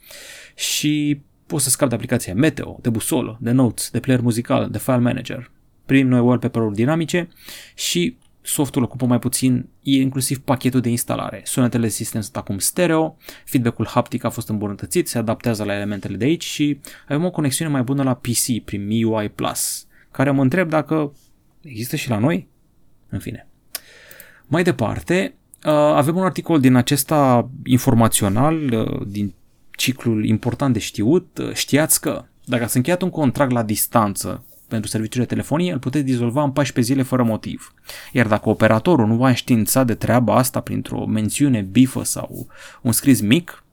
și 0.55 1.21
poți 1.47 1.65
să 1.65 1.71
scapi 1.71 1.89
de 1.89 1.95
aplicația 1.95 2.35
Meteo, 2.35 2.79
de 2.83 2.91
busolă, 2.91 3.39
de 3.41 3.51
notes, 3.51 3.91
de 3.91 4.01
player 4.01 4.21
muzical, 4.21 4.71
de 4.71 4.79
file 4.79 4.99
manager. 4.99 5.51
Prim 5.87 6.09
noi 6.09 6.21
wallpaper-uri 6.21 6.75
dinamice 6.75 7.29
și 7.75 8.17
softul 8.43 8.83
ocupă 8.83 9.07
mai 9.07 9.19
puțin, 9.19 9.69
e 9.83 10.01
inclusiv 10.01 10.39
pachetul 10.39 10.81
de 10.81 10.89
instalare. 10.89 11.41
Sunetele 11.45 11.89
sistem 11.89 12.21
sunt 12.21 12.37
acum 12.37 12.59
stereo, 12.59 13.17
feedback-ul 13.45 13.87
haptic 13.87 14.25
a 14.25 14.29
fost 14.29 14.49
îmbunătățit, 14.49 15.09
se 15.09 15.19
adaptează 15.19 15.65
la 15.65 15.75
elementele 15.75 16.17
de 16.17 16.25
aici 16.25 16.45
și 16.45 16.81
avem 17.09 17.25
o 17.25 17.31
conexiune 17.31 17.71
mai 17.71 17.83
bună 17.83 18.03
la 18.03 18.15
PC 18.15 18.65
prin 18.65 18.87
MIUI 18.87 19.29
Plus, 19.29 19.87
care 20.11 20.31
mă 20.31 20.43
întreb 20.43 20.69
dacă 20.69 21.13
există 21.61 21.97
și 21.97 22.09
la 22.09 22.19
noi? 22.19 22.49
În 23.09 23.19
fine. 23.19 23.49
Mai 24.47 24.63
departe, 24.63 25.35
uh, 25.65 25.73
avem 25.73 26.17
un 26.17 26.25
articol 26.25 26.61
din 26.61 26.75
acesta 26.75 27.51
informațional, 27.65 28.73
uh, 28.73 29.07
din 29.07 29.35
ciclul 29.71 30.25
important 30.25 30.73
de 30.73 30.79
știut. 30.79 31.39
Uh, 31.39 31.53
știați 31.53 32.01
că 32.01 32.25
dacă 32.45 32.63
ați 32.63 32.77
încheiat 32.77 33.03
un 33.03 33.11
contract 33.11 33.53
la 33.53 33.63
distanță 33.63 34.45
pentru 34.69 34.91
serviciul 34.91 35.21
de 35.21 35.27
telefonie, 35.27 35.73
îl 35.73 35.79
puteți 35.79 36.05
dizolva 36.05 36.43
în 36.43 36.51
14 36.51 36.93
zile 36.93 37.05
fără 37.05 37.23
motiv. 37.23 37.75
Iar 38.13 38.27
dacă 38.27 38.49
operatorul 38.49 39.07
nu 39.07 39.17
va 39.17 39.29
înștiința 39.29 39.85
de 39.85 39.95
treaba 39.95 40.37
asta 40.37 40.61
printr-o 40.61 41.07
mențiune 41.07 41.61
bifă 41.61 42.05
sau 42.05 42.47
un 42.83 42.93
scris 42.93 43.21
mic, 43.21 43.65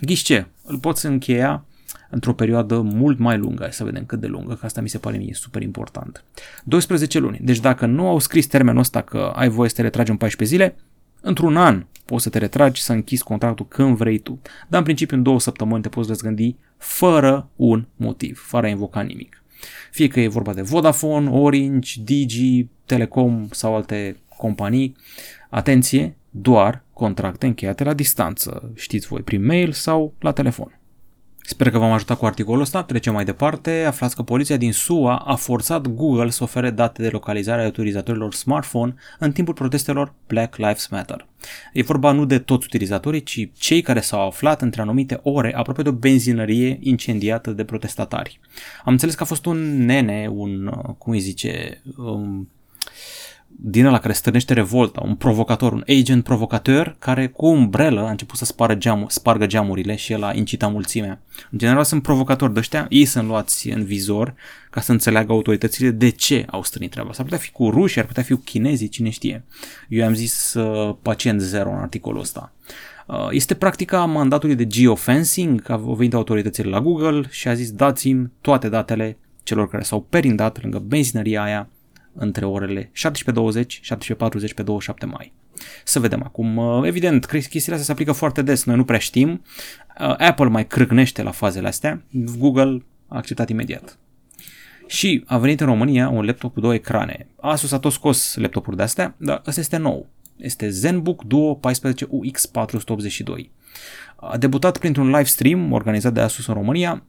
ghiși 0.00 0.24
ce? 0.24 0.46
Îl 0.64 0.78
poți 0.78 1.06
încheia 1.06 1.64
într-o 2.12 2.32
perioadă 2.32 2.80
mult 2.80 3.18
mai 3.18 3.38
lungă, 3.38 3.68
să 3.70 3.84
vedem 3.84 4.04
cât 4.04 4.20
de 4.20 4.26
lungă, 4.26 4.54
că 4.54 4.66
asta 4.66 4.80
mi 4.80 4.88
se 4.88 4.98
pare 4.98 5.16
mie 5.16 5.34
super 5.34 5.62
important. 5.62 6.24
12 6.64 7.18
luni. 7.18 7.38
Deci 7.42 7.60
dacă 7.60 7.86
nu 7.86 8.08
au 8.08 8.18
scris 8.18 8.46
termenul 8.46 8.80
ăsta 8.80 9.02
că 9.02 9.32
ai 9.34 9.48
voie 9.48 9.68
să 9.68 9.74
te 9.74 9.82
retragi 9.82 10.10
în 10.10 10.16
14 10.16 10.56
zile, 10.56 10.76
într-un 11.20 11.56
an 11.56 11.86
poți 12.04 12.22
să 12.22 12.30
te 12.30 12.38
retragi, 12.38 12.82
să 12.82 12.92
închizi 12.92 13.22
contractul 13.22 13.66
când 13.68 13.96
vrei 13.96 14.18
tu. 14.18 14.40
Dar 14.68 14.78
în 14.78 14.84
principiu 14.84 15.16
în 15.16 15.22
două 15.22 15.40
săptămâni 15.40 15.82
te 15.82 15.88
poți 15.88 16.08
răzgândi 16.08 16.56
fără 16.76 17.48
un 17.56 17.86
motiv, 17.96 18.42
fără 18.46 18.66
a 18.66 18.68
invoca 18.68 19.00
nimic. 19.00 19.42
Fie 19.90 20.08
că 20.08 20.20
e 20.20 20.28
vorba 20.28 20.54
de 20.54 20.62
Vodafone, 20.62 21.30
Orange, 21.30 22.00
Digi, 22.04 22.66
Telecom 22.84 23.46
sau 23.50 23.74
alte 23.74 24.16
companii. 24.36 24.96
Atenție, 25.50 26.16
doar 26.30 26.82
contracte 26.92 27.46
încheiate 27.46 27.84
la 27.84 27.94
distanță, 27.94 28.72
știți 28.74 29.06
voi, 29.06 29.20
prin 29.20 29.44
mail 29.44 29.72
sau 29.72 30.14
la 30.18 30.32
telefon. 30.32 30.80
Sper 31.44 31.70
că 31.70 31.78
v-am 31.78 31.92
ajutat 31.92 32.18
cu 32.18 32.26
articolul 32.26 32.60
ăsta. 32.60 32.82
Trecem 32.82 33.12
mai 33.12 33.24
departe. 33.24 33.84
Aflați 33.86 34.16
că 34.16 34.22
poliția 34.22 34.56
din 34.56 34.72
SUA 34.72 35.16
a 35.16 35.34
forțat 35.34 35.86
Google 35.86 36.30
să 36.30 36.42
ofere 36.42 36.70
date 36.70 37.02
de 37.02 37.08
localizare 37.08 37.62
a 37.62 37.66
utilizatorilor 37.66 38.34
smartphone 38.34 38.94
în 39.18 39.32
timpul 39.32 39.54
protestelor 39.54 40.14
Black 40.26 40.56
Lives 40.56 40.86
Matter. 40.86 41.26
E 41.72 41.82
vorba 41.82 42.12
nu 42.12 42.24
de 42.24 42.38
toți 42.38 42.66
utilizatorii, 42.66 43.22
ci 43.22 43.48
cei 43.58 43.82
care 43.82 44.00
s-au 44.00 44.26
aflat 44.26 44.62
între 44.62 44.80
anumite 44.80 45.20
ore 45.22 45.54
aproape 45.54 45.82
de 45.82 45.88
o 45.88 45.92
benzinărie 45.92 46.78
incendiată 46.80 47.50
de 47.50 47.64
protestatari. 47.64 48.40
Am 48.84 48.92
înțeles 48.92 49.14
că 49.14 49.22
a 49.22 49.26
fost 49.26 49.46
un 49.46 49.84
nene, 49.84 50.28
un, 50.30 50.66
cum 50.98 51.12
îi 51.12 51.20
zice, 51.20 51.82
um, 51.96 52.48
din 53.56 53.86
ăla 53.86 53.98
care 53.98 54.12
stârnește 54.12 54.52
revolta, 54.52 55.00
un 55.04 55.14
provocator, 55.14 55.72
un 55.72 55.84
agent 55.88 56.24
provocator 56.24 56.96
care 56.98 57.26
cu 57.26 57.46
umbrelă 57.46 58.00
a 58.00 58.10
început 58.10 58.38
să 58.38 58.44
spară 58.44 58.74
geamul, 58.74 59.06
spargă 59.08 59.46
geamurile 59.46 59.96
și 59.96 60.12
el 60.12 60.22
a 60.22 60.32
incitat 60.34 60.72
mulțimea. 60.72 61.20
În 61.50 61.58
general 61.58 61.84
sunt 61.84 62.02
provocatori 62.02 62.52
de 62.52 62.58
ăștia, 62.58 62.86
ei 62.88 63.04
sunt 63.04 63.26
luați 63.26 63.68
în 63.68 63.84
vizor 63.84 64.34
ca 64.70 64.80
să 64.80 64.92
înțeleagă 64.92 65.32
autoritățile 65.32 65.90
de 65.90 66.08
ce 66.08 66.44
au 66.50 66.62
strânit 66.62 66.90
treaba. 66.90 67.12
S-ar 67.12 67.24
putea 67.24 67.38
fi 67.38 67.50
cu 67.50 67.70
ruși, 67.70 67.98
ar 67.98 68.04
putea 68.04 68.22
fi 68.22 68.32
cu 68.32 68.42
chinezii, 68.44 68.88
cine 68.88 69.10
știe. 69.10 69.44
Eu 69.88 70.06
am 70.06 70.14
zis 70.14 70.54
uh, 70.54 70.94
pacient 71.02 71.40
zero 71.40 71.70
în 71.70 71.78
articolul 71.78 72.20
ăsta. 72.20 72.52
Uh, 73.06 73.28
este 73.30 73.54
practica 73.54 74.04
mandatului 74.04 74.54
de 74.54 74.66
geofencing, 74.66 75.70
a 75.70 75.76
venit 75.76 76.14
autoritățile 76.14 76.70
la 76.70 76.80
Google 76.80 77.22
și 77.30 77.48
a 77.48 77.54
zis 77.54 77.70
dați-mi 77.70 78.30
toate 78.40 78.68
datele 78.68 79.16
celor 79.42 79.68
care 79.68 79.82
s-au 79.82 80.06
perindat 80.10 80.62
lângă 80.62 80.78
benzinăria 80.78 81.42
aia 81.42 81.68
între 82.14 82.44
orele 82.44 82.90
17.20 82.90 82.90
17.40 82.90 84.54
pe 84.54 84.62
27 84.62 85.06
mai. 85.06 85.32
Să 85.84 86.00
vedem 86.00 86.22
acum. 86.22 86.56
Uh, 86.56 86.86
evident, 86.86 87.26
chestiile 87.26 87.60
astea 87.60 87.78
se 87.78 87.92
aplică 87.92 88.12
foarte 88.12 88.42
des, 88.42 88.64
noi 88.64 88.76
nu 88.76 88.84
prea 88.84 88.98
știm. 88.98 89.42
Uh, 90.00 90.14
Apple 90.18 90.48
mai 90.48 90.66
crâcnește 90.66 91.22
la 91.22 91.30
fazele 91.30 91.68
astea, 91.68 92.02
Google 92.38 92.84
a 93.08 93.16
acceptat 93.16 93.48
imediat. 93.48 93.98
Și 94.86 95.24
a 95.26 95.38
venit 95.38 95.60
în 95.60 95.66
România 95.66 96.08
un 96.08 96.24
laptop 96.24 96.52
cu 96.52 96.60
două 96.60 96.74
ecrane. 96.74 97.26
Asus 97.40 97.72
a 97.72 97.78
tot 97.78 97.92
scos 97.92 98.36
laptopuri 98.36 98.76
de 98.76 98.82
astea, 98.82 99.14
dar 99.16 99.42
ăsta 99.46 99.60
este 99.60 99.76
nou. 99.76 100.06
Este 100.36 100.68
ZenBook 100.68 101.24
Duo 101.24 101.60
14UX482. 101.60 103.50
A 104.24 104.36
debutat 104.36 104.78
printr-un 104.78 105.06
live 105.06 105.24
stream 105.24 105.72
organizat 105.72 106.12
de 106.12 106.20
Asus 106.20 106.46
în 106.46 106.54
România. 106.54 107.02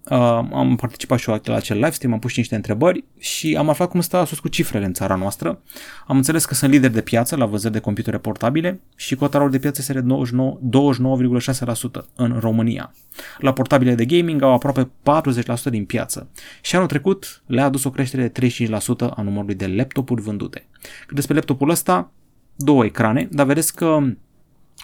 Am 0.53 0.75
participat 0.79 1.20
și 1.20 1.29
eu 1.29 1.41
la 1.43 1.55
acel 1.55 1.75
live 1.75 1.91
stream, 1.91 2.13
am 2.13 2.20
pus 2.20 2.32
și 2.32 2.39
niște 2.39 2.55
întrebări 2.55 3.03
și 3.17 3.55
am 3.55 3.70
aflat 3.70 3.89
cum 3.89 4.01
stă 4.01 4.17
Asus 4.17 4.39
cu 4.39 4.48
cifrele 4.48 4.86
în 4.86 4.93
țara 4.93 5.15
noastră. 5.15 5.62
Am 6.08 6.15
înțeles 6.15 6.46
că 6.46 6.53
sunt 6.53 6.72
lideri 6.72 6.93
de 6.93 7.01
piață 7.01 7.36
la 7.36 7.46
vânzări 7.46 7.74
de 7.74 7.79
computere 7.79 8.17
portabile 8.17 8.82
și 8.96 9.15
cota 9.15 9.38
lor 9.38 9.50
de 9.50 9.60
piață 9.60 9.82
este 9.82 10.01
de 10.01 10.15
29,6% 12.01 12.05
în 12.15 12.38
România. 12.39 12.93
La 13.38 13.53
portabile 13.53 13.96
de 13.96 14.05
gaming 14.05 14.41
au 14.41 14.53
aproape 14.53 14.89
40% 15.63 15.63
din 15.70 15.86
piață 15.86 16.29
și 16.62 16.75
anul 16.75 16.88
trecut 16.88 17.43
le-a 17.46 17.65
adus 17.65 17.84
o 17.84 17.89
creștere 17.89 18.27
de 18.27 18.51
35% 18.67 18.70
a 19.15 19.22
numărului 19.22 19.55
de 19.55 19.67
laptopuri 19.67 20.22
vândute. 20.22 20.67
Cât 21.05 21.15
despre 21.15 21.36
laptopul 21.36 21.70
ăsta, 21.70 22.12
două 22.55 22.86
ecrane, 22.86 23.27
dar 23.32 23.46
vedeți 23.46 23.75
că 23.75 24.00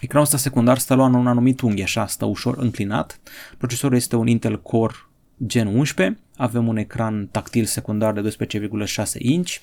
ecranul 0.02 0.26
ăsta 0.26 0.38
secundar 0.38 0.78
stă 0.78 0.96
la 0.96 1.04
un 1.04 1.28
anumit 1.28 1.62
unghi, 1.62 1.82
așa, 1.82 2.08
stă 2.08 2.26
ușor 2.26 2.58
înclinat. 2.58 3.20
Procesorul 3.58 3.98
este 3.98 4.16
un 4.16 4.28
Intel 4.28 4.62
Core 4.62 4.96
Gen 5.46 5.68
11, 5.68 6.20
avem 6.36 6.68
un 6.68 6.78
ecran 6.78 7.28
tactil 7.32 7.66
secundar 7.66 8.14
de 8.14 8.22
12,6 8.22 9.20
inch, 9.20 9.56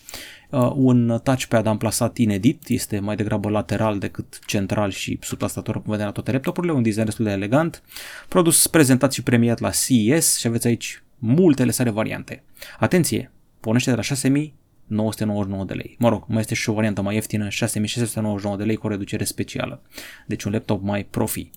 uh, 0.51 0.71
un 0.75 1.21
touchpad 1.23 1.67
amplasat 1.67 2.17
inedit, 2.19 2.69
este 2.69 2.99
mai 2.99 3.17
degrabă 3.17 3.49
lateral 3.49 3.99
decât 3.99 4.39
central 4.47 4.91
și 4.91 5.19
sub 5.23 5.39
tastatură, 5.39 5.79
cum 5.79 5.91
vedem 5.91 6.07
la 6.07 6.13
toate 6.13 6.33
laptopurile, 6.33 6.73
un 6.73 6.83
design 6.83 7.05
destul 7.05 7.25
de 7.25 7.31
elegant, 7.31 7.83
produs 8.29 8.67
prezentat 8.67 9.13
și 9.13 9.23
premiat 9.23 9.59
la 9.59 9.71
CES 9.71 10.37
și 10.37 10.47
aveți 10.47 10.67
aici 10.67 11.03
multele 11.19 11.71
sale 11.71 11.91
variante. 11.91 12.43
Atenție, 12.79 13.31
pornește 13.61 13.91
de 13.91 13.97
la 13.97 14.03
6000 14.03 14.55
999 14.87 15.65
de 15.65 15.75
lei. 15.75 15.97
Mă 15.99 16.09
rog, 16.09 16.25
mai 16.27 16.41
este 16.41 16.55
și 16.55 16.71
o 16.71 16.73
variantă 16.73 17.03
mai 17.03 17.15
ieftină, 17.15 17.49
6699 17.49 18.57
de 18.57 18.65
lei 18.65 18.77
cu 18.77 18.87
o 18.87 18.91
reducere 18.91 19.25
specială. 19.25 19.81
Deci 20.27 20.45
un 20.45 20.53
laptop 20.53 20.83
mai 20.83 21.07
profi. 21.11 21.51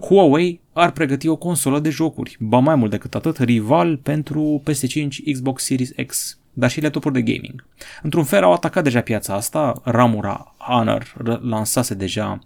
Huawei 0.00 0.60
ar 0.72 0.90
pregăti 0.90 1.28
o 1.28 1.36
consolă 1.36 1.80
de 1.80 1.90
jocuri, 1.90 2.36
ba 2.40 2.58
mai 2.58 2.74
mult 2.74 2.90
decât 2.90 3.14
atât, 3.14 3.38
rival 3.38 3.96
pentru 3.96 4.62
PS5, 4.70 5.08
Xbox 5.32 5.64
Series 5.64 5.90
X, 6.06 6.38
dar 6.52 6.70
și 6.70 6.80
laptopuri 6.80 7.14
de 7.14 7.32
gaming. 7.32 7.64
Într-un 8.02 8.24
fel 8.24 8.42
au 8.42 8.52
atacat 8.52 8.82
deja 8.82 9.00
piața 9.00 9.34
asta, 9.34 9.80
ramura 9.84 10.54
Honor 10.56 11.12
lansase 11.42 11.94
deja 11.94 12.38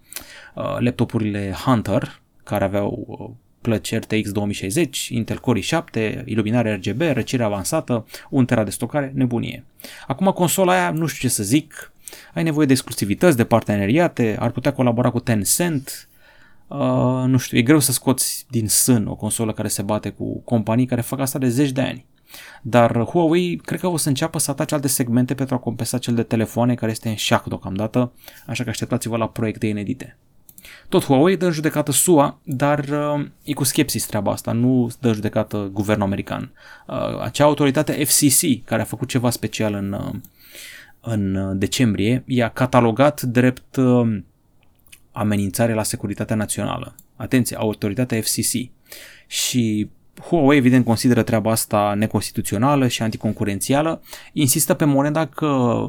uh, 0.54 0.76
laptopurile 0.78 1.54
Hunter, 1.64 2.20
care 2.44 2.64
aveau 2.64 3.36
uh, 3.66 3.80
plăci 3.80 3.94
RTX 3.94 4.32
2060, 4.32 5.08
Intel 5.08 5.38
Core 5.38 5.60
i7, 5.60 6.24
iluminare 6.24 6.74
RGB, 6.74 7.00
răcire 7.00 7.42
avansată, 7.42 8.06
1 8.30 8.44
tera 8.44 8.64
de 8.64 8.70
stocare, 8.70 9.12
nebunie. 9.14 9.64
Acum 10.06 10.26
consola 10.26 10.72
aia, 10.72 10.90
nu 10.90 11.06
știu 11.06 11.28
ce 11.28 11.34
să 11.34 11.42
zic, 11.42 11.92
ai 12.34 12.42
nevoie 12.42 12.66
de 12.66 12.72
exclusivități, 12.72 13.36
de 13.36 13.44
parteneriate, 13.44 14.36
ar 14.38 14.50
putea 14.50 14.72
colabora 14.72 15.10
cu 15.10 15.20
Tencent, 15.20 16.08
uh, 16.66 16.78
nu 17.26 17.36
știu, 17.36 17.58
e 17.58 17.62
greu 17.62 17.78
să 17.78 17.92
scoți 17.92 18.46
din 18.50 18.68
sân 18.68 19.06
o 19.06 19.14
consolă 19.14 19.52
care 19.52 19.68
se 19.68 19.82
bate 19.82 20.10
cu 20.10 20.38
companii 20.38 20.86
care 20.86 21.00
fac 21.00 21.20
asta 21.20 21.38
de 21.38 21.48
zeci 21.48 21.70
de 21.70 21.80
ani. 21.80 22.04
Dar 22.62 23.04
Huawei 23.04 23.56
cred 23.56 23.80
că 23.80 23.86
o 23.86 23.96
să 23.96 24.08
înceapă 24.08 24.38
să 24.38 24.50
atace 24.50 24.74
alte 24.74 24.88
segmente 24.88 25.34
pentru 25.34 25.54
a 25.54 25.58
compensa 25.58 25.98
cel 25.98 26.14
de 26.14 26.22
telefoane 26.22 26.74
care 26.74 26.90
este 26.90 27.08
în 27.08 27.14
șac 27.14 27.44
deocamdată, 27.44 28.12
așa 28.46 28.62
că 28.62 28.68
așteptați-vă 28.68 29.16
la 29.16 29.28
proiecte 29.28 29.66
inedite. 29.66 30.16
Tot 30.88 31.04
Huawei 31.04 31.36
dă 31.36 31.46
în 31.46 31.52
judecată 31.52 31.92
SUA, 31.92 32.38
dar 32.42 32.78
uh, 32.78 33.26
e 33.42 33.52
cu 33.52 33.64
skepsis 33.64 34.06
treaba 34.06 34.32
asta, 34.32 34.52
nu 34.52 34.90
dă 35.00 35.08
în 35.08 35.14
judecată 35.14 35.70
guvernul 35.72 36.06
american. 36.06 36.52
Uh, 36.86 37.20
acea 37.20 37.44
autoritate 37.44 38.04
FCC, 38.04 38.64
care 38.64 38.82
a 38.82 38.84
făcut 38.84 39.08
ceva 39.08 39.30
special 39.30 39.74
în, 39.74 39.92
uh, 39.92 40.14
în 41.00 41.52
decembrie, 41.58 42.22
i-a 42.26 42.48
catalogat 42.48 43.22
drept 43.22 43.76
uh, 43.76 44.18
amenințare 45.12 45.74
la 45.74 45.82
securitatea 45.82 46.36
națională. 46.36 46.94
Atenție, 47.16 47.56
autoritatea 47.56 48.20
FCC. 48.20 48.70
Și 49.26 49.88
Huawei 50.20 50.58
evident 50.58 50.84
consideră 50.84 51.22
treaba 51.22 51.50
asta 51.50 51.94
neconstituțională 51.94 52.88
și 52.88 53.02
anticoncurențială, 53.02 54.02
insistă 54.32 54.74
pe 54.74 54.84
moneda 54.84 55.26
că 55.26 55.86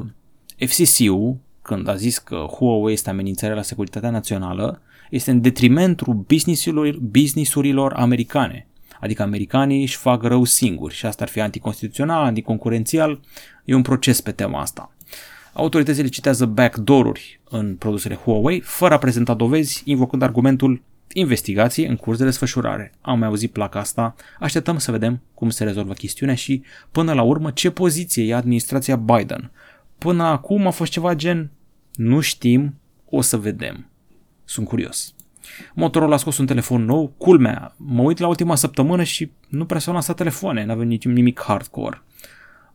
FCC-ul, 0.56 1.36
când 1.68 1.88
a 1.88 1.94
zis 1.94 2.18
că 2.18 2.46
Huawei 2.50 2.92
este 2.92 3.10
amenințare 3.10 3.54
la 3.54 3.62
securitatea 3.62 4.10
națională, 4.10 4.82
este 5.10 5.30
în 5.30 5.40
detrimentul 5.40 6.14
businessurilor, 6.14 6.98
businessurilor 7.00 7.92
americane. 7.92 8.66
Adică 9.00 9.22
americanii 9.22 9.80
își 9.80 9.96
fac 9.96 10.22
rău 10.22 10.44
singuri 10.44 10.94
și 10.94 11.06
asta 11.06 11.22
ar 11.24 11.30
fi 11.30 11.40
anticonstituțional, 11.40 12.24
anticoncurențial. 12.24 13.20
E 13.64 13.74
un 13.74 13.82
proces 13.82 14.20
pe 14.20 14.32
tema 14.32 14.60
asta. 14.60 14.92
Autoritățile 15.52 16.08
citează 16.08 16.46
backdoor-uri 16.46 17.40
în 17.50 17.76
produsele 17.76 18.14
Huawei, 18.14 18.60
fără 18.60 18.94
a 18.94 18.98
prezenta 18.98 19.34
dovezi, 19.34 19.82
invocând 19.84 20.22
argumentul 20.22 20.82
investigații 21.12 21.86
în 21.86 21.96
curs 21.96 22.18
de 22.18 22.24
desfășurare. 22.24 22.92
Am 23.00 23.18
mai 23.18 23.28
auzit 23.28 23.52
placa 23.52 23.78
asta, 23.78 24.14
așteptăm 24.40 24.78
să 24.78 24.90
vedem 24.90 25.20
cum 25.34 25.50
se 25.50 25.64
rezolvă 25.64 25.92
chestiunea 25.92 26.34
și, 26.34 26.62
până 26.90 27.12
la 27.12 27.22
urmă, 27.22 27.50
ce 27.50 27.70
poziție 27.70 28.24
ia 28.24 28.36
administrația 28.36 28.96
Biden. 28.96 29.50
Până 29.98 30.22
acum 30.22 30.66
a 30.66 30.70
fost 30.70 30.90
ceva 30.90 31.14
gen, 31.14 31.50
nu 31.98 32.20
știm, 32.20 32.74
o 33.10 33.20
să 33.20 33.36
vedem. 33.36 33.86
Sunt 34.44 34.66
curios. 34.66 35.14
Motorola 35.74 36.14
a 36.14 36.18
scos 36.18 36.38
un 36.38 36.46
telefon 36.46 36.84
nou, 36.84 37.14
culmea, 37.16 37.74
mă 37.76 38.02
uit 38.02 38.18
la 38.18 38.26
ultima 38.26 38.54
săptămână 38.54 39.02
și 39.02 39.30
nu 39.48 39.66
prea 39.66 39.80
s-au 39.80 39.92
lansat 39.92 40.16
telefoane, 40.16 40.64
n-avem 40.64 40.86
nici 40.86 41.04
nimic 41.04 41.40
hardcore. 41.40 42.02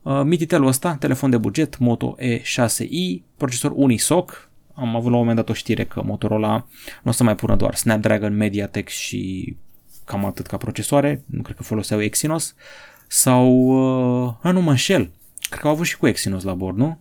Uh, 0.01 0.21
Mititelul 0.23 0.67
ăsta, 0.67 0.95
telefon 0.95 1.29
de 1.29 1.37
buget, 1.37 1.77
Moto 1.77 2.15
E6i, 2.19 3.21
procesor 3.37 3.71
Unisoc, 3.75 4.49
am 4.73 4.95
avut 4.95 5.11
la 5.11 5.17
un 5.17 5.19
moment 5.19 5.35
dat 5.35 5.49
o 5.49 5.53
știre 5.53 5.85
că 5.85 6.01
Motorola 6.05 6.67
nu 7.03 7.09
o 7.09 7.11
să 7.11 7.23
mai 7.23 7.35
pună 7.35 7.55
doar 7.55 7.75
Snapdragon, 7.75 8.35
Mediatek 8.35 8.87
și 8.87 9.55
cam 10.05 10.25
atât 10.25 10.45
ca 10.45 10.57
procesoare, 10.57 11.23
nu 11.25 11.41
cred 11.41 11.55
că 11.55 11.63
foloseau 11.63 12.01
Exynos, 12.01 12.55
sau, 13.07 13.47
uh, 14.43 14.51
nu 14.51 14.61
mă 14.61 14.69
înșel, 14.69 15.11
cred 15.49 15.59
că 15.59 15.67
au 15.67 15.73
avut 15.73 15.85
și 15.85 15.97
cu 15.97 16.07
Exynos 16.07 16.43
la 16.43 16.53
bord, 16.53 16.77
nu? 16.77 16.97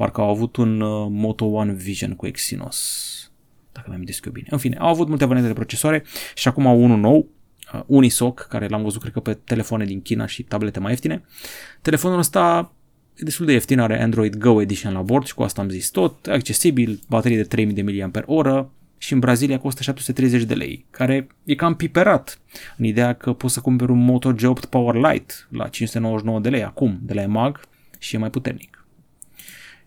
Parcă 0.00 0.20
au 0.20 0.30
avut 0.30 0.56
un 0.56 0.80
uh, 0.80 1.06
Moto 1.10 1.44
One 1.44 1.72
Vision 1.72 2.14
cu 2.14 2.26
Exynos 2.26 3.06
dacă 3.72 3.86
mi-am 3.88 4.04
eu 4.24 4.32
bine. 4.32 4.46
În 4.50 4.58
fine, 4.58 4.76
au 4.76 4.88
avut 4.88 5.08
multe 5.08 5.24
variante 5.24 5.48
de 5.48 5.54
procesoare 5.54 6.04
și 6.34 6.48
acum 6.48 6.66
au 6.66 6.82
unul 6.82 6.98
nou, 6.98 7.28
uh, 7.74 7.82
Unisoc, 7.86 8.46
care 8.48 8.66
l-am 8.66 8.82
văzut 8.82 9.00
cred 9.00 9.12
că 9.12 9.20
pe 9.20 9.34
telefoane 9.34 9.84
din 9.84 10.02
China 10.02 10.26
și 10.26 10.42
tablete 10.42 10.80
mai 10.80 10.90
ieftine. 10.90 11.24
Telefonul 11.82 12.18
ăsta 12.18 12.72
e 13.14 13.24
destul 13.24 13.46
de 13.46 13.52
ieftin, 13.52 13.78
are 13.78 14.02
Android 14.02 14.36
Go 14.36 14.60
Edition 14.60 14.92
la 14.92 15.02
bord 15.02 15.26
și 15.26 15.34
cu 15.34 15.42
asta 15.42 15.60
am 15.60 15.68
zis 15.68 15.90
tot, 15.90 16.26
accesibil, 16.26 17.00
baterie 17.08 17.36
de 17.36 17.42
3000 17.42 17.74
de 17.74 18.04
mAh 18.04 18.64
și 18.98 19.12
în 19.12 19.18
Brazilia 19.18 19.58
costă 19.58 19.82
730 19.82 20.42
de 20.42 20.54
lei, 20.54 20.86
care 20.90 21.26
e 21.44 21.54
cam 21.54 21.74
piperat 21.74 22.40
în 22.76 22.84
ideea 22.84 23.12
că 23.12 23.32
poți 23.32 23.54
să 23.54 23.60
cumperi 23.60 23.90
un 23.90 24.04
Moto 24.04 24.32
G8 24.32 24.68
Power 24.70 24.94
Lite 24.94 25.34
la 25.48 25.68
599 25.68 26.40
de 26.40 26.48
lei 26.48 26.64
acum 26.64 26.98
de 27.02 27.14
la 27.14 27.22
EMAG 27.22 27.60
și 27.98 28.14
e 28.14 28.18
mai 28.18 28.30
puternic. 28.30 28.79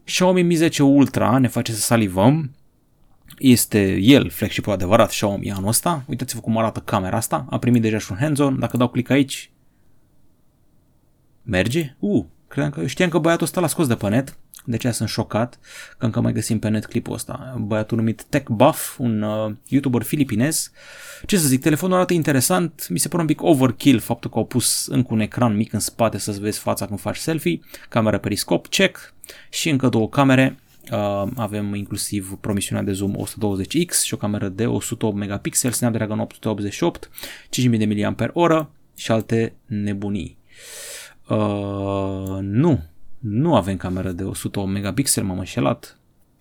Xiaomi 0.06 0.42
Mi 0.42 0.56
10 0.56 0.84
Ultra 0.84 1.38
ne 1.38 1.48
face 1.48 1.72
să 1.72 1.80
salivăm, 1.80 2.52
este 3.38 3.98
el 4.00 4.30
flagship 4.30 4.68
adevărat 4.68 5.10
Xiaomi 5.10 5.52
anul 5.52 5.68
ăsta. 5.68 6.04
Uitați-vă 6.08 6.42
cum 6.42 6.58
arată 6.58 6.80
camera 6.80 7.18
asta. 7.18 7.46
A 7.50 7.58
primit 7.58 7.82
deja 7.82 7.98
și 7.98 8.12
un 8.12 8.18
hands-on. 8.18 8.60
Dacă 8.60 8.78
dau 8.78 8.88
click 8.88 9.10
aici, 9.10 9.52
merge? 11.44 11.96
Uh, 12.00 12.26
credeam 12.48 12.72
că, 12.72 12.86
știam 12.86 13.10
că 13.10 13.18
băiatul 13.18 13.46
ăsta 13.46 13.62
l-a 13.62 13.68
scos 13.68 13.88
de 13.88 13.96
pe 13.96 14.10
net. 14.10 14.38
De 14.66 14.76
aceea 14.76 14.94
sunt 14.94 15.10
șocat 15.10 15.60
că 15.98 16.06
încă 16.06 16.22
mai 16.22 16.34
găsim 16.34 16.60
pe 16.60 16.68
net 16.68 16.86
clipul 16.86 17.14
ăsta. 17.14 17.56
Băiatul 17.60 17.98
numit 17.98 18.24
Tech 18.24 18.50
Buff, 18.50 19.00
un 19.00 19.22
uh, 19.22 19.52
YouTuber 19.68 20.02
filipinez. 20.02 20.72
Ce 21.26 21.38
să 21.38 21.48
zic, 21.48 21.62
telefonul 21.62 21.96
arată 21.96 22.14
interesant. 22.14 22.88
Mi 22.90 23.00
se 23.00 23.08
pare 23.08 23.22
un 23.22 23.28
pic 23.28 23.42
overkill 23.42 24.00
faptul 24.00 24.30
că 24.30 24.38
au 24.38 24.46
pus 24.46 24.88
încă 24.88 25.14
un 25.14 25.20
ecran 25.20 25.56
mic 25.56 25.74
în 25.74 25.80
spate 25.80 26.18
să-ți 26.18 26.40
vezi 26.40 26.60
fața 26.60 26.86
când 26.86 27.00
faci 27.00 27.18
selfie. 27.18 27.60
Camera 27.90 28.18
periscop, 28.18 28.68
check. 28.68 29.14
Și 29.50 29.70
încă 29.70 29.90
două 29.90 30.10
camere 30.10 30.58
Uh, 30.92 31.28
avem 31.36 31.74
inclusiv 31.74 32.38
promisiunea 32.42 32.84
de 32.84 32.92
zoom 32.92 33.16
120x 33.16 34.04
și 34.04 34.14
o 34.14 34.18
cameră 34.18 34.50
de 34.50 34.66
108 34.66 35.16
megapixel, 35.16 35.72
Snapdragon 35.72 36.20
888, 36.20 37.10
5000 37.50 38.16
mAh 38.18 38.66
și 38.96 39.12
alte 39.12 39.54
nebunii. 39.66 40.38
Uh, 41.28 42.38
nu, 42.42 42.84
nu 43.24 43.56
avem 43.56 43.78
cameră 43.78 44.12
de 44.12 44.24
108 44.24 44.72
megapixel, 44.72 45.24
m-am 45.24 45.38
înșelat. 45.38 46.00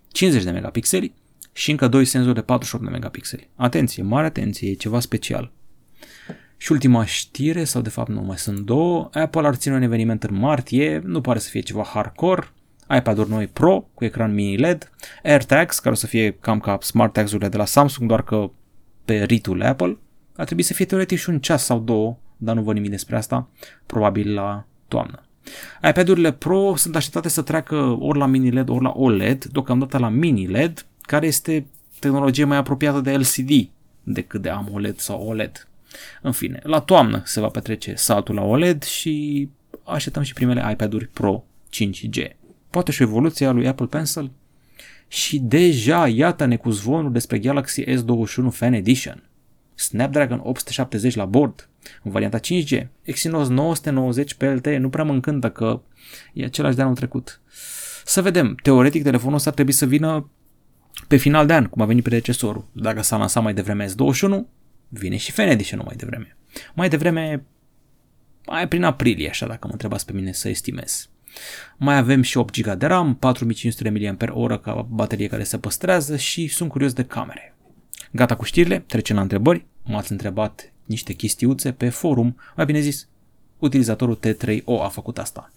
50 0.09 0.45
de 0.45 0.51
megapixeli, 0.51 1.15
și 1.53 1.71
încă 1.71 1.89
doi 1.89 2.05
senzori 2.05 2.35
de 2.35 2.43
48 2.43 2.85
de 2.85 2.91
megapixeli. 2.91 3.51
Atenție, 3.55 4.03
mare 4.03 4.27
atenție, 4.27 4.71
e 4.71 4.75
ceva 4.75 5.01
special. 5.01 5.53
Și 6.57 6.73
ultima 6.73 7.05
știre, 7.05 7.65
sau 7.65 7.83
de 7.83 7.89
fapt 7.89 8.09
nu, 8.09 8.21
mai 8.21 8.39
sunt 8.39 8.59
două, 8.59 9.09
Apple 9.13 9.47
ar 9.47 9.55
ține 9.55 9.75
un 9.75 9.83
eveniment 9.83 10.23
în 10.23 10.35
martie, 10.35 11.03
nu 11.05 11.21
pare 11.21 11.39
să 11.39 11.49
fie 11.49 11.61
ceva 11.61 11.83
hardcore, 11.83 12.53
iPad-uri 12.97 13.31
noi 13.31 13.47
Pro 13.47 13.89
cu 13.95 14.05
ecran 14.05 14.35
mini 14.35 14.57
LED, 14.57 14.91
AirTags, 15.23 15.79
care 15.79 15.95
o 15.95 15.99
să 15.99 16.07
fie 16.07 16.33
cam 16.33 16.61
ca 16.61 16.79
Smart 16.81 17.13
Tags-urile 17.13 17.49
de 17.49 17.57
la 17.57 17.65
Samsung, 17.65 18.09
doar 18.09 18.23
că 18.25 18.51
pe 19.05 19.23
ritul 19.23 19.63
Apple. 19.63 19.99
Ar 20.37 20.45
trebui 20.45 20.63
să 20.63 20.73
fie 20.73 20.85
teoretic 20.85 21.19
și 21.19 21.31
un 21.31 21.41
ceas 21.41 21.65
sau 21.65 21.81
două, 21.81 22.19
dar 22.37 22.55
nu 22.55 22.63
văd 22.63 22.75
nimic 22.75 22.91
despre 22.91 23.17
asta, 23.17 23.49
probabil 23.87 24.35
la 24.35 24.67
toamnă. 24.89 25.27
iPad-urile 25.89 26.33
Pro 26.33 26.77
sunt 26.77 26.97
așteptate 26.97 27.29
să 27.29 27.43
treacă 27.43 27.97
ori 28.01 28.19
la 28.19 28.27
mini 28.27 28.51
LED, 28.51 28.69
ori 28.69 28.83
la 28.83 28.93
OLED, 28.97 29.45
deocamdată 29.45 29.99
la 29.99 30.09
mini 30.09 30.47
LED, 30.47 30.87
care 31.01 31.27
este 31.27 31.67
tehnologie 31.99 32.45
mai 32.45 32.57
apropiată 32.57 33.01
de 33.01 33.17
LCD 33.17 33.69
decât 34.03 34.43
de 34.43 34.49
AMOLED 34.49 34.99
sau 34.99 35.27
OLED. 35.27 35.69
În 36.23 36.33
fine, 36.33 36.61
la 36.63 36.81
toamnă 36.81 37.23
se 37.25 37.41
va 37.41 37.49
petrece 37.49 37.95
saltul 37.95 38.35
la 38.35 38.43
OLED 38.43 38.83
și 38.83 39.49
așteptăm 39.85 40.23
și 40.23 40.33
primele 40.33 40.69
iPad-uri 40.73 41.07
Pro 41.07 41.45
5G. 41.73 42.31
Poate 42.71 42.93
și 42.93 43.03
o 43.03 43.05
evoluție 43.05 43.47
a 43.47 43.51
lui 43.51 43.67
Apple 43.67 43.87
Pencil? 43.87 44.31
Și 45.09 45.39
deja 45.39 46.09
iată-ne 46.09 46.57
cu 46.57 46.71
zvonul 46.71 47.13
despre 47.13 47.39
Galaxy 47.39 47.85
S21 47.85 48.51
Fan 48.51 48.73
Edition. 48.73 49.23
Snapdragon 49.75 50.41
870 50.43 51.15
la 51.15 51.25
bord, 51.25 51.69
în 52.03 52.11
varianta 52.11 52.41
5G, 52.41 52.87
Exynos 53.03 53.49
990 53.49 54.35
PLT, 54.35 54.67
nu 54.67 54.89
prea 54.89 55.05
mă 55.05 55.13
încântă 55.13 55.51
că 55.51 55.81
e 56.33 56.45
același 56.45 56.77
de 56.77 56.83
anul 56.83 56.95
trecut. 56.95 57.41
Să 58.05 58.23
vedem, 58.23 58.55
teoretic 58.63 59.03
telefonul 59.03 59.37
ăsta 59.37 59.49
ar 59.49 59.55
trebui 59.55 59.73
să 59.73 59.87
vină 59.87 60.31
pe 61.09 61.17
final 61.17 61.47
de 61.47 61.53
an, 61.53 61.67
cum 61.67 61.83
a 61.83 61.85
venit 61.85 62.03
predecesorul. 62.03 62.69
Dacă 62.73 63.03
s-a 63.03 63.17
lansat 63.17 63.43
mai 63.43 63.55
devreme 63.55 63.87
S21, 63.87 64.41
vine 64.89 65.17
și 65.17 65.33
Fan 65.33 65.49
Edition 65.49 65.83
mai 65.85 65.97
devreme. 65.97 66.37
Mai 66.75 66.89
devreme, 66.89 67.45
mai 68.47 68.69
prin 68.69 68.85
aprilie, 68.85 69.29
așa, 69.29 69.47
dacă 69.47 69.67
mă 69.67 69.73
întrebați 69.73 70.07
pe 70.07 70.13
mine 70.13 70.33
să 70.33 70.49
estimez. 70.49 71.11
Mai 71.77 71.97
avem 71.97 72.23
și 72.23 72.37
8 72.37 72.61
GB 72.61 72.73
de 72.73 72.87
RAM, 72.87 73.15
4500 73.15 73.91
mAh 73.91 74.61
ca 74.61 74.87
baterie 74.91 75.27
care 75.27 75.43
se 75.43 75.59
păstrează 75.59 76.17
și 76.17 76.47
sunt 76.47 76.69
curios 76.69 76.93
de 76.93 77.05
camere. 77.05 77.57
Gata 78.15 78.37
cu 78.37 78.45
știrile, 78.45 78.85
trecem 78.87 79.17
la 79.17 79.23
întrebări. 79.23 79.67
M-ați 79.85 80.13
întrebat 80.13 80.73
niște 80.85 81.13
chestiuțe 81.13 81.73
pe 81.73 81.89
forum, 81.89 82.37
mai 82.57 82.65
bine 82.65 82.81
zis, 82.81 83.09
utilizatorul 83.59 84.19
T3O 84.19 84.83
a 84.83 84.89
făcut 84.89 85.19
asta. 85.19 85.51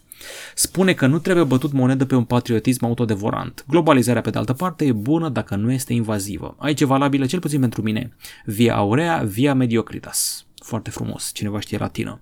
Spune 0.56 0.94
că 0.94 1.08
nu 1.08 1.20
trebuie 1.20 1.44
bătut 1.44 1.72
monedă 1.72 2.06
pe 2.06 2.16
un 2.16 2.24
patriotism 2.24 2.86
autodevorant. 2.86 3.66
Globalizarea, 3.68 4.22
pe 4.22 4.30
de 4.30 4.38
altă 4.38 4.54
parte, 4.54 4.86
e 4.86 4.92
bună 4.92 5.30
dacă 5.30 5.56
nu 5.56 5.72
este 5.72 5.94
invazivă. 5.94 6.56
Aici 6.60 6.82
e 6.82 6.86
valabilă, 6.86 7.26
cel 7.26 7.40
puțin 7.40 7.60
pentru 7.60 7.82
mine, 7.82 8.16
via 8.46 8.76
aurea, 8.76 9.24
via 9.26 9.54
mediocritas. 9.54 10.46
Foarte 10.64 10.90
frumos, 10.90 11.32
cineva 11.34 11.60
știe 11.60 11.78
latină. 11.78 12.20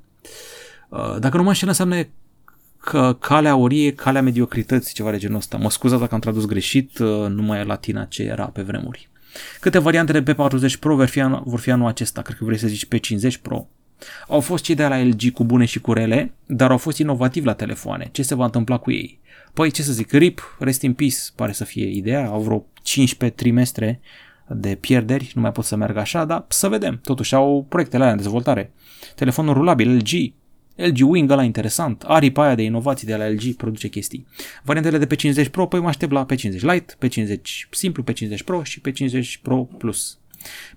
Uh, 0.90 1.16
dacă 1.20 1.38
nu 1.38 1.44
mă 1.44 1.50
înșel, 1.50 1.68
înseamnă 1.68 2.08
că 2.78 3.18
calea 3.20 3.52
aurie, 3.52 3.94
calea 3.94 4.22
mediocrității, 4.22 4.94
ceva 4.94 5.12
de 5.12 5.18
genul 5.18 5.38
ăsta. 5.38 5.58
Mă 5.58 5.70
scuzați 5.70 6.02
dacă 6.02 6.14
am 6.14 6.20
tradus 6.20 6.46
greșit, 6.46 6.98
uh, 6.98 7.28
nu 7.28 7.42
mai 7.42 7.60
e 7.60 7.64
latina 7.64 8.06
ce 8.06 8.24
era 8.24 8.46
pe 8.46 8.62
vremuri. 8.62 9.10
Câte 9.60 9.80
variante 9.80 10.20
de 10.20 10.34
P40 10.34 10.80
Pro 10.80 10.96
vor 10.96 11.08
fi, 11.08 11.22
anul, 11.22 11.42
vor 11.46 11.60
fi 11.60 11.72
anul 11.72 11.88
acesta? 11.88 12.22
Cred 12.22 12.38
că 12.38 12.44
vrei 12.44 12.58
să 12.58 12.68
zici 12.68 12.88
P50 12.88 13.42
Pro. 13.42 13.68
Au 14.28 14.40
fost 14.40 14.64
cei 14.64 14.76
de 14.76 14.88
la 14.88 15.04
LG 15.04 15.32
cu 15.34 15.44
bune 15.44 15.66
și 15.66 15.80
cu 15.80 15.94
rele, 15.94 16.34
dar 16.46 16.72
au 16.72 16.78
fost 16.78 16.98
inovativi 16.98 17.46
la 17.46 17.54
telefoane. 17.54 18.10
Ce 18.12 18.22
se 18.24 18.36
va 18.36 18.46
întâmpla 18.46 18.78
cu 18.78 18.92
ei? 18.92 19.20
Păi 19.54 19.72
ce 19.72 19.82
să 19.82 19.92
zic, 19.92 20.12
RIP, 20.12 20.56
Rest 20.60 20.82
in 20.82 20.94
Peace, 20.94 21.18
pare 21.36 21.52
să 21.52 21.64
fie 21.64 21.90
ideea, 21.90 22.28
au 22.28 22.42
vreo 22.42 22.66
15 22.82 23.38
trimestre 23.38 24.00
de 24.48 24.76
pierderi, 24.76 25.32
nu 25.36 25.42
mai 25.42 25.52
pot 25.52 25.66
să 25.66 25.76
meargă 25.76 26.00
așa, 26.00 26.26
dar 26.26 26.46
să 26.48 26.68
vedem. 26.68 27.00
Totuși 27.04 27.36
au 27.36 27.66
proiectele 27.70 28.02
alea 28.02 28.16
în 28.16 28.22
dezvoltare. 28.22 28.72
Telefonul 29.16 29.54
rulabil 29.54 29.96
LG, 29.96 30.34
LG 30.76 31.10
Wing 31.10 31.32
ăla 31.32 31.44
interesant, 31.44 32.04
aripa 32.08 32.44
aia 32.44 32.56
de 32.56 32.64
inovații 32.64 33.08
de 33.08 33.16
la 33.16 33.30
LG 33.30 33.56
produce 33.56 33.88
chestii. 33.88 34.28
Variantele 34.64 34.98
de 34.98 35.06
pe 35.06 35.16
50 35.16 35.48
Pro, 35.48 35.68
păi 35.68 35.80
mă 35.80 35.88
aștept 35.88 36.12
la 36.12 36.26
pe 36.26 36.36
50 36.36 36.72
Lite, 36.72 36.96
pe 37.00 37.08
50 37.08 37.68
simplu, 37.72 38.04
pe 38.04 38.14
50 38.14 38.44
Pro 38.44 38.64
și 38.64 38.82
pe 38.82 38.92
50 38.92 39.38
Pro 39.38 39.64
Plus. 39.64 40.18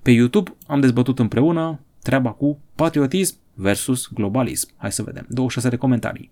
Pe 0.02 0.10
YouTube 0.10 0.56
am 0.66 0.80
dezbătut 0.80 1.18
împreună 1.18 1.80
treaba 2.02 2.30
cu 2.30 2.58
patriotism 2.74 3.36
versus 3.54 4.08
globalism. 4.14 4.70
Hai 4.76 4.92
să 4.92 5.02
vedem. 5.02 5.26
26 5.28 5.68
de 5.68 5.76
comentarii. 5.76 6.30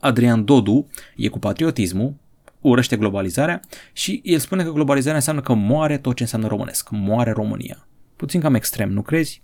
Adrian 0.00 0.44
Dodu 0.44 0.86
e 1.16 1.28
cu 1.28 1.38
patriotismul, 1.38 2.14
urăște 2.60 2.96
globalizarea 2.96 3.60
și 3.92 4.20
el 4.24 4.38
spune 4.38 4.64
că 4.64 4.72
globalizarea 4.72 5.16
înseamnă 5.16 5.42
că 5.42 5.54
moare 5.54 5.98
tot 5.98 6.16
ce 6.16 6.22
înseamnă 6.22 6.46
românesc, 6.46 6.88
moare 6.90 7.30
România. 7.30 7.86
Puțin 8.16 8.40
cam 8.40 8.54
extrem, 8.54 8.90
nu 8.90 9.02
crezi? 9.02 9.42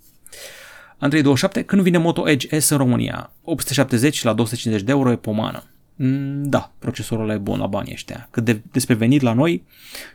Andrei 1.04 1.22
27, 1.22 1.62
când 1.62 1.82
vine 1.82 1.98
Moto 1.98 2.28
Edge 2.28 2.58
S 2.58 2.68
în 2.68 2.76
România? 2.76 3.32
870 3.42 4.22
la 4.22 4.32
250 4.32 4.86
de 4.86 4.92
euro 4.92 5.10
e 5.10 5.16
pomană. 5.16 5.64
Mm, 5.96 6.42
da, 6.42 6.72
procesorul 6.78 7.30
e 7.30 7.36
bun 7.36 7.58
la 7.58 7.66
banii 7.66 7.92
ăștia. 7.92 8.28
Cât 8.30 8.44
de, 8.44 8.60
despre 8.72 8.94
venit 8.94 9.20
la 9.20 9.32
noi, 9.32 9.64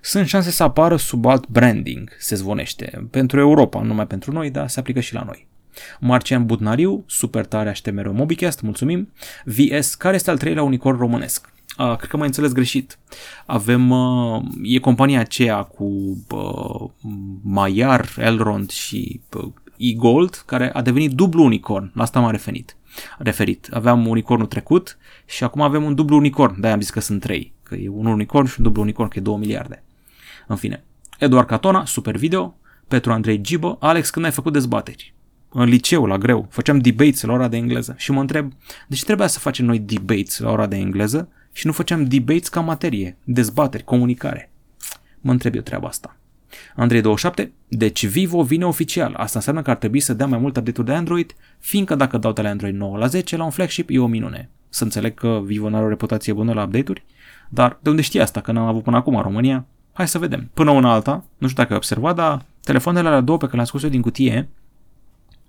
sunt 0.02 0.28
șanse 0.28 0.52
să 0.52 0.64
apară 0.64 0.96
sub 0.96 1.26
alt 1.26 1.48
branding, 1.48 2.10
se 2.20 2.36
zvonește. 2.36 3.08
Pentru 3.12 3.40
Europa, 3.40 3.80
nu 3.80 3.86
numai 3.86 4.08
pentru 4.08 4.32
noi, 4.32 4.50
dar 4.50 4.70
se 4.70 4.80
aplică 4.80 5.00
și 5.00 5.14
la 5.14 5.24
noi. 5.26 5.48
Marcian 6.00 6.46
Budnariu, 6.46 7.04
super 7.08 7.46
tare, 7.46 7.70
aștept 7.70 7.96
mereu 7.96 8.14
Mobicast, 8.14 8.62
mulțumim. 8.62 9.12
VS, 9.46 9.96
care 9.96 10.16
este 10.16 10.30
al 10.30 10.38
treilea 10.38 10.64
unicorn 10.64 10.98
românesc? 10.98 11.52
Uh, 11.80 11.96
cred 11.96 12.10
că 12.10 12.18
m-ai 12.18 12.26
înțeles 12.28 12.52
greșit. 12.52 13.00
Avem, 13.46 13.90
uh, 13.90 14.42
e 14.64 14.80
compania 14.80 15.20
aceea 15.20 15.64
cu 15.64 15.86
uh, 16.30 16.90
Maiar, 17.42 18.10
Elrond 18.18 18.70
și 18.70 19.22
uh, 19.34 19.52
e-Gold, 19.80 20.44
care 20.46 20.72
a 20.74 20.82
devenit 20.82 21.12
dublu 21.12 21.44
unicorn. 21.44 21.92
La 21.94 22.04
asta 22.04 22.20
m-am 22.20 22.32
referit. 22.32 22.76
referit. 23.18 23.70
Aveam 23.72 24.08
unicornul 24.08 24.48
trecut 24.48 24.98
și 25.26 25.44
acum 25.44 25.62
avem 25.62 25.84
un 25.84 25.96
dublu 25.96 26.16
unicorn. 26.16 26.60
De-aia 26.60 26.76
am 26.76 26.82
zis 26.82 26.90
că 26.90 27.00
sunt 27.00 27.22
trei. 27.22 27.54
Că 27.64 27.76
e 27.76 27.90
un 27.90 28.06
unicorn 28.06 28.48
și 28.48 28.56
un 28.58 28.64
dublu 28.64 28.82
unicorn, 28.82 29.10
că 29.10 29.20
e 29.20 29.22
2 29.22 29.38
miliarde. 29.38 29.84
În 30.48 30.56
fine. 30.56 30.84
Eduard 31.20 31.48
Catona, 31.48 31.86
super 31.86 32.18
video. 32.18 32.58
Petru 32.88 33.12
Andrei 33.12 33.42
Gibă. 33.42 33.78
Alex, 33.80 34.10
când 34.10 34.26
ai 34.26 34.32
făcut 34.32 34.54
dezbateri? 34.54 35.14
În 35.50 35.66
liceu, 35.66 36.06
la 36.06 36.18
greu. 36.18 36.48
Făceam 36.50 36.80
debates 36.80 37.22
la 37.22 37.34
ora 37.34 37.48
de 37.48 37.58
engleză. 37.58 37.96
Și 37.98 38.12
mă 38.12 38.20
întreb, 38.20 38.52
de 38.88 38.96
ce 38.96 39.04
trebuia 39.04 39.28
să 39.28 39.40
facem 39.40 39.66
noi 39.66 39.80
debates 39.80 40.40
la 40.40 40.52
ora 40.52 40.68
de 40.68 40.76
engleză 40.76 41.30
și 41.52 41.66
nu 41.66 41.72
făceam 41.72 42.04
debates 42.04 42.48
ca 42.48 42.60
materie, 42.60 43.18
dezbateri, 43.24 43.84
comunicare? 43.84 44.52
Mă 45.22 45.32
întreb 45.32 45.56
eu 45.56 45.62
treaba 45.62 45.88
asta. 45.88 46.19
Andrei 46.76 47.02
27, 47.02 47.52
deci 47.68 48.08
Vivo 48.08 48.44
vine 48.44 48.66
oficial. 48.66 49.14
Asta 49.14 49.38
înseamnă 49.38 49.62
că 49.62 49.70
ar 49.70 49.76
trebui 49.76 50.00
să 50.00 50.14
dea 50.14 50.28
mai 50.28 50.40
multe 50.40 50.60
update-uri 50.60 50.90
de 50.90 50.96
Android, 50.96 51.36
fiindcă 51.60 51.96
dacă 51.96 52.18
dau 52.18 52.32
de 52.32 52.42
la 52.42 52.50
Android 52.50 52.76
9 52.76 52.98
la 52.98 53.08
10 53.08 53.38
la 53.38 53.44
un 53.44 53.50
flagship 53.50 53.90
e 53.92 54.00
o 54.00 54.08
minune. 54.08 54.50
Să 54.70 54.84
înțeleg 54.84 55.14
că 55.14 55.42
Vivo 55.44 55.70
nu 55.70 55.76
are 55.76 55.86
o 55.86 55.90
reputație 55.90 56.34
bună 56.34 56.54
la 56.54 56.64
update-uri, 56.64 57.06
dar 57.50 57.80
de 57.82 57.90
unde 57.90 58.02
știi 58.02 58.22
asta, 58.22 58.42
că 58.42 58.52
n-am 58.52 58.66
avut 58.66 58.84
până 58.84 58.98
acum 58.98 59.16
în 59.16 59.22
România? 59.22 59.66
Hai 59.94 60.08
să 60.08 60.18
vedem. 60.18 60.50
Până 60.54 60.72
una 60.72 60.94
alta, 60.94 61.24
nu 61.38 61.48
știu 61.48 61.58
dacă 61.58 61.72
ai 61.72 61.78
observat, 61.78 62.16
dar 62.16 62.46
telefoanele 62.64 63.08
alea 63.08 63.22
două 63.22 63.38
pe 63.38 63.44
care 63.44 63.56
le-am 63.56 63.68
scos 63.68 63.84
eu 63.84 63.90
din 63.90 64.02
cutie 64.02 64.50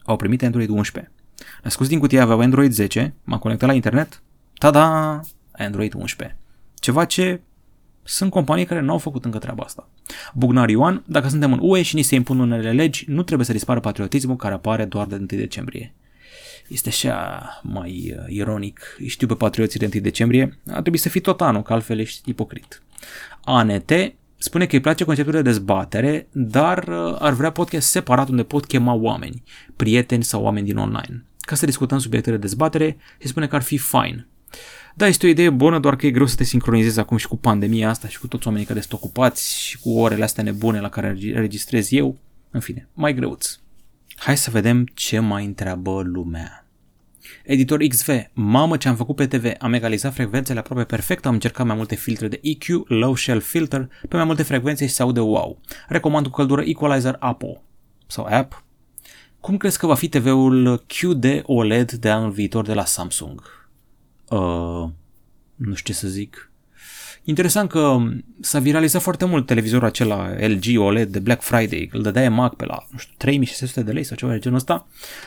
au 0.05 0.17
primit 0.17 0.43
Android 0.43 0.69
11. 0.69 1.13
Le-am 1.37 1.71
scos 1.71 1.89
din 1.89 1.99
cutie, 1.99 2.21
aveau 2.21 2.41
Android 2.41 2.73
10, 2.73 3.15
m-am 3.25 3.39
conectat 3.39 3.69
la 3.69 3.75
internet, 3.75 4.23
tada, 4.59 5.21
Android 5.53 5.95
11. 5.95 6.37
Ceva 6.75 7.05
ce 7.05 7.41
sunt 8.03 8.31
companii 8.31 8.65
care 8.65 8.81
nu 8.81 8.93
au 8.93 8.99
făcut 8.99 9.25
încă 9.25 9.39
treaba 9.39 9.63
asta. 9.65 9.89
Bugnar 10.35 10.69
Ioan, 10.69 11.03
dacă 11.07 11.29
suntem 11.29 11.53
în 11.53 11.59
UE 11.63 11.83
și 11.83 11.95
ni 11.95 12.03
se 12.03 12.15
impun 12.15 12.39
unele 12.39 12.73
legi, 12.73 13.05
nu 13.09 13.23
trebuie 13.23 13.47
să 13.47 13.53
dispară 13.53 13.81
patriotismul 13.81 14.37
care 14.37 14.55
apare 14.55 14.85
doar 14.85 15.07
de 15.07 15.15
1 15.15 15.25
decembrie. 15.27 15.95
Este 16.69 16.89
așa 16.89 17.41
mai 17.63 18.17
uh, 18.19 18.25
ironic. 18.29 18.97
Știu 19.07 19.27
pe 19.27 19.35
patrioții 19.35 19.79
de 19.79 19.89
1 19.93 20.03
decembrie, 20.03 20.59
ar 20.67 20.81
trebui 20.81 20.99
să 20.99 21.09
fii 21.09 21.21
tot 21.21 21.41
anul, 21.41 21.63
că 21.63 21.73
altfel 21.73 21.99
ești 21.99 22.31
ipocrit. 22.31 22.83
ANT 23.45 23.93
spune 24.37 24.67
că 24.67 24.75
îi 24.75 24.81
place 24.81 25.05
conceptul 25.05 25.35
de 25.35 25.43
dezbatere, 25.43 26.29
dar 26.33 26.89
uh, 26.89 27.17
ar 27.19 27.33
vrea 27.33 27.51
podcast 27.51 27.89
separat 27.89 28.29
unde 28.29 28.43
pot 28.43 28.67
chema 28.67 28.93
oameni, 28.93 29.43
prieteni 29.77 30.25
sau 30.25 30.43
oameni 30.43 30.67
din 30.67 30.77
online, 30.77 31.25
ca 31.41 31.55
să 31.55 31.67
discutăm 31.67 31.99
subiecte 31.99 32.31
de 32.31 32.37
dezbatere 32.37 32.97
și 33.21 33.29
spune 33.29 33.47
că 33.47 33.57
ar 33.57 33.63
fi 33.63 33.79
fine. 33.79 34.29
Da, 35.01 35.07
este 35.07 35.27
o 35.27 35.29
idee 35.29 35.51
bună, 35.51 35.79
doar 35.79 35.97
că 35.97 36.07
e 36.07 36.11
greu 36.11 36.27
să 36.27 36.37
te 36.37 36.45
sincronizezi 36.45 36.99
acum 36.99 37.17
și 37.17 37.29
cu 37.29 37.37
pandemia 37.37 37.89
asta 37.89 38.09
și 38.09 38.19
cu 38.19 38.27
toți 38.27 38.47
oamenii 38.47 38.67
care 38.67 38.81
sunt 38.81 38.93
ocupați 38.93 39.61
și 39.61 39.79
cu 39.79 39.91
orele 39.99 40.25
astea 40.25 40.43
nebune 40.43 40.81
la 40.81 40.89
care 40.89 41.17
registrez 41.35 41.93
eu. 41.93 42.17
În 42.51 42.61
fine, 42.61 42.89
mai 42.95 43.15
greuț. 43.15 43.59
Hai 44.17 44.37
să 44.37 44.51
vedem 44.51 44.87
ce 44.95 45.19
mai 45.19 45.45
întreabă 45.45 46.03
lumea. 46.05 46.67
Editor 47.45 47.79
XV, 47.79 48.09
mamă 48.33 48.77
ce 48.77 48.89
am 48.89 48.97
făcut 48.97 49.17
pe 49.17 49.27
TV, 49.27 49.53
am 49.59 49.73
egalizat 49.73 50.15
frecvențele 50.15 50.59
aproape 50.59 50.85
perfect, 50.85 51.27
am 51.27 51.33
încercat 51.33 51.67
mai 51.67 51.77
multe 51.77 51.95
filtre 51.95 52.29
de 52.29 52.41
EQ, 52.43 52.87
low 52.87 53.17
shell 53.17 53.41
filter, 53.41 53.89
pe 54.09 54.17
mai 54.17 54.25
multe 54.25 54.43
frecvențe 54.43 54.87
și 54.87 54.93
se 54.93 55.03
aude 55.03 55.21
wow. 55.21 55.61
Recomand 55.89 56.27
cu 56.27 56.33
căldură 56.33 56.63
Equalizer 56.63 57.17
Apo 57.19 57.63
sau 58.07 58.27
App. 58.31 58.65
Cum 59.41 59.57
crezi 59.57 59.79
că 59.79 59.87
va 59.87 59.95
fi 59.95 60.09
TV-ul 60.09 60.85
QD 60.87 61.43
OLED 61.43 61.93
de 61.93 62.11
anul 62.11 62.31
viitor 62.31 62.67
de 62.67 62.75
la 62.75 62.85
Samsung? 62.85 63.60
Uh, 64.31 64.89
nu 65.55 65.75
știu 65.75 65.93
ce 65.95 66.01
să 66.01 66.09
zic. 66.09 66.51
Interesant 67.25 67.71
că 67.71 67.97
s-a 68.41 68.59
viralizat 68.59 69.03
foarte 69.03 69.25
mult 69.25 69.47
televizorul 69.47 69.87
acela 69.87 70.31
LG 70.39 70.79
OLED 70.79 71.13
de 71.13 71.19
Black 71.19 71.43
Friday, 71.43 71.89
îl 71.93 72.03
dădeai 72.03 72.29
Mac 72.29 72.55
pe 72.55 72.65
la, 72.65 72.87
nu 72.91 72.99
știu, 72.99 73.15
3600 73.17 73.83
de 73.83 73.93
lei 73.93 74.05
sau 74.05 74.17
ceva 74.17 74.33
de 74.33 74.39
genul 74.39 74.59
ăsta, 74.59 74.87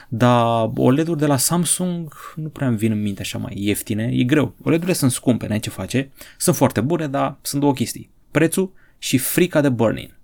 dar 0.09 0.69
OLED-uri 0.75 1.19
de 1.19 1.25
la 1.25 1.37
Samsung 1.37 2.13
nu 2.35 2.49
prea 2.49 2.67
îmi 2.67 2.77
vin 2.77 2.91
în 2.91 3.01
minte 3.01 3.21
așa 3.21 3.37
mai 3.37 3.53
ieftine, 3.55 4.09
e 4.13 4.23
greu. 4.23 4.55
OLED-urile 4.63 4.93
sunt 4.93 5.11
scumpe, 5.11 5.47
n-ai 5.47 5.59
ce 5.59 5.69
face, 5.69 6.11
sunt 6.37 6.55
foarte 6.55 6.81
bune, 6.81 7.07
dar 7.07 7.37
sunt 7.41 7.61
două 7.61 7.73
chestii. 7.73 8.09
Prețul 8.31 8.73
și 8.97 9.17
frica 9.17 9.61
de 9.61 9.69
burning. 9.69 10.17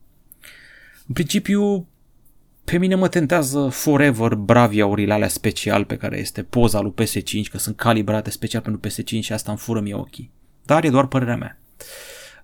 În 1.07 1.13
principiu, 1.13 1.87
pe 2.69 2.77
mine 2.77 2.95
mă 2.95 3.07
tentează 3.07 3.67
forever 3.71 4.33
bravia-urile 4.33 5.13
alea 5.13 5.27
special 5.27 5.85
pe 5.85 5.97
care 5.97 6.19
este 6.19 6.43
poza 6.43 6.79
lui 6.79 6.93
PS5, 7.01 7.51
că 7.51 7.57
sunt 7.57 7.75
calibrate 7.75 8.29
special 8.29 8.61
pentru 8.61 8.87
PS5 8.87 9.19
și 9.19 9.33
asta 9.33 9.51
îmi 9.51 9.59
fură 9.59 9.79
mie 9.79 9.93
ochii. 9.93 10.31
Dar 10.65 10.83
e 10.83 10.89
doar 10.89 11.07
părerea 11.07 11.35
mea. 11.35 11.59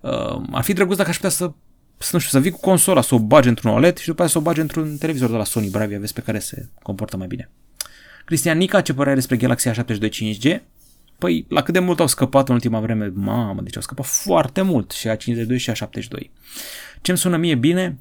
Uh, 0.01 0.41
ar 0.51 0.63
fi 0.63 0.73
drăguț 0.73 0.97
dacă 0.97 1.09
aș 1.09 1.15
putea 1.15 1.29
să, 1.29 1.51
să, 1.97 2.09
nu 2.11 2.19
știu, 2.19 2.31
să 2.31 2.39
vii 2.39 2.51
cu 2.51 2.59
consola, 2.59 3.01
să 3.01 3.15
o 3.15 3.19
bagi 3.19 3.47
într-un 3.47 3.71
OLED 3.71 3.97
și 3.97 4.07
după 4.07 4.23
aceea 4.23 4.27
să 4.27 4.37
o 4.37 4.41
bagi 4.41 4.59
într-un 4.59 4.97
televizor 4.97 5.29
de 5.29 5.35
la 5.35 5.43
Sony 5.43 5.69
Bravia, 5.69 5.99
vezi 5.99 6.13
pe 6.13 6.21
care 6.21 6.39
se 6.39 6.67
comportă 6.81 7.17
mai 7.17 7.27
bine. 7.27 7.49
Cristian 8.25 8.57
Nica, 8.57 8.81
ce 8.81 8.93
părere 8.93 9.15
despre 9.15 9.35
Galaxy 9.35 9.69
A72 9.69 10.09
5G? 10.09 10.59
Păi, 11.17 11.45
la 11.49 11.61
cât 11.61 11.73
de 11.73 11.79
mult 11.79 11.99
au 11.99 12.07
scăpat 12.07 12.47
în 12.47 12.53
ultima 12.53 12.79
vreme, 12.79 13.11
mamă, 13.15 13.61
deci 13.61 13.75
au 13.75 13.81
scăpat 13.81 14.05
foarte 14.05 14.61
mult 14.61 14.91
și 14.91 15.09
A52 15.09 15.55
și 15.55 15.71
A72. 15.71 16.29
Ce-mi 17.01 17.17
sună 17.17 17.37
mie 17.37 17.55
bine, 17.55 17.97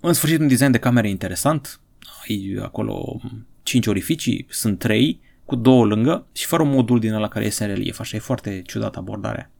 în 0.00 0.12
sfârșit 0.12 0.38
un 0.38 0.48
design 0.48 0.70
de 0.70 0.78
camere 0.78 1.08
interesant, 1.08 1.80
ai 2.28 2.58
acolo 2.62 3.20
5 3.62 3.86
orificii, 3.86 4.46
sunt 4.48 4.78
3, 4.78 5.20
cu 5.44 5.56
două 5.56 5.84
lângă 5.84 6.26
și 6.32 6.46
fără 6.46 6.62
un 6.62 6.70
modul 6.70 7.00
din 7.00 7.12
ăla 7.12 7.28
care 7.28 7.44
iese 7.44 7.64
în 7.64 7.70
relief, 7.70 8.00
așa 8.00 8.16
e 8.16 8.20
foarte 8.20 8.62
ciudată 8.66 8.98
abordarea. 8.98 9.50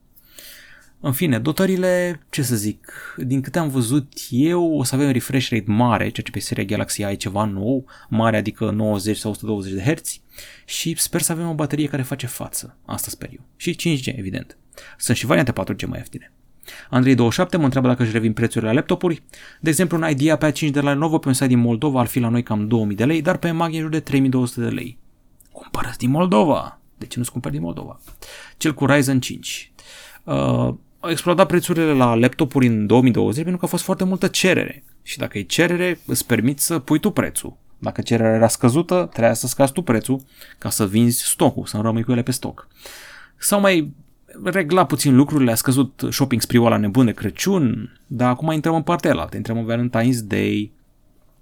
În 1.03 1.13
fine, 1.13 1.39
dotările, 1.39 2.21
ce 2.31 2.43
să 2.43 2.57
zic, 2.57 3.15
din 3.17 3.41
câte 3.41 3.59
am 3.59 3.69
văzut 3.69 4.13
eu, 4.31 4.79
o 4.79 4.85
să 4.85 4.95
avem 4.95 5.11
refresh 5.11 5.49
rate 5.51 5.65
mare, 5.67 6.03
ceea 6.03 6.27
ce 6.27 6.31
pe 6.31 6.39
seria 6.39 6.65
Galaxy 6.65 7.03
A 7.03 7.11
e 7.11 7.15
ceva 7.15 7.45
nou, 7.45 7.85
mare 8.09 8.37
adică 8.37 8.71
90 8.71 9.17
sau 9.17 9.31
120 9.31 9.73
de 9.73 9.95
Hz 9.95 10.21
și 10.65 10.95
sper 10.99 11.21
să 11.21 11.33
avem 11.33 11.49
o 11.49 11.55
baterie 11.55 11.87
care 11.87 12.03
face 12.03 12.27
față, 12.27 12.77
asta 12.85 13.11
sper 13.11 13.29
eu. 13.33 13.47
Și 13.57 13.77
5G, 13.77 14.17
evident. 14.17 14.57
Sunt 14.99 15.17
și 15.17 15.27
variante 15.27 15.53
4G 15.53 15.87
mai 15.87 15.99
ieftine. 15.99 16.33
Andrei27 16.91 17.57
mă 17.57 17.65
întreabă 17.65 17.89
dacă 17.89 18.03
își 18.03 18.13
revin 18.13 18.33
prețurile 18.33 18.71
la 18.71 18.77
laptopuri. 18.77 19.23
De 19.61 19.69
exemplu, 19.69 19.97
un 19.97 20.09
IDEA 20.11 20.37
pe 20.37 20.53
A5 20.53 20.71
de 20.71 20.81
la 20.81 20.93
Lenovo 20.93 21.19
pe 21.19 21.29
un 21.29 21.35
site 21.35 21.47
din 21.47 21.59
Moldova 21.59 22.01
ar 22.01 22.07
fi 22.07 22.19
la 22.19 22.29
noi 22.29 22.43
cam 22.43 22.69
2000 22.69 22.97
de 22.97 23.05
lei, 23.05 23.23
dar 23.23 23.37
pe 23.37 23.51
Mag 23.51 23.73
e 23.73 23.77
în 23.77 23.81
jur 23.81 23.91
de 23.91 24.01
3200 24.01 24.61
de 24.61 24.69
lei. 24.69 24.99
Cumpărăți 25.53 25.99
din 25.99 26.11
Moldova! 26.11 26.81
De 26.99 27.07
ce 27.07 27.19
nu-ți 27.19 27.31
cumperi 27.33 27.55
din 27.55 27.63
Moldova? 27.63 28.01
Cel 28.57 28.75
cu 28.75 28.87
Ryzen 28.87 29.21
5. 29.21 29.73
Uh, 30.25 30.35
au 31.01 31.11
explodat 31.11 31.47
prețurile 31.47 31.93
la 31.93 32.15
laptopuri 32.15 32.67
în 32.67 32.87
2020 32.87 33.43
pentru 33.43 33.61
că 33.61 33.65
a 33.65 33.69
fost 33.69 33.85
foarte 33.85 34.05
multă 34.05 34.27
cerere. 34.27 34.85
Și 35.03 35.19
dacă 35.19 35.39
e 35.39 35.43
cerere, 35.43 36.01
îți 36.07 36.27
permiți 36.27 36.65
să 36.67 36.79
pui 36.79 36.99
tu 36.99 37.11
prețul. 37.11 37.57
Dacă 37.79 38.01
cererea 38.01 38.35
era 38.35 38.49
scăzută, 38.49 39.09
trebuia 39.13 39.35
să 39.35 39.47
scazi 39.47 39.73
tu 39.73 39.83
prețul 39.83 40.21
ca 40.59 40.71
să 40.71 40.87
vinzi 40.87 41.23
stocul, 41.23 41.67
să 41.67 41.77
nu 41.77 41.83
rămâi 41.83 42.03
cu 42.03 42.13
ele 42.13 42.23
pe 42.23 42.31
stoc. 42.31 42.69
Sau 43.37 43.61
mai 43.61 43.93
regla 44.45 44.87
puțin 44.87 45.17
lucrurile, 45.17 45.51
a 45.51 45.55
scăzut 45.55 46.03
shopping 46.11 46.41
spree 46.41 46.69
la 46.69 46.77
nebun 46.77 47.05
de 47.05 47.13
Crăciun, 47.13 47.97
dar 48.07 48.29
acum 48.29 48.51
intrăm 48.51 48.75
în 48.75 48.83
partea 48.83 49.13
aia, 49.13 49.29
intrăm 49.35 49.59
în 49.59 49.67
Valentine's 49.67 50.19
Day, 50.25 50.73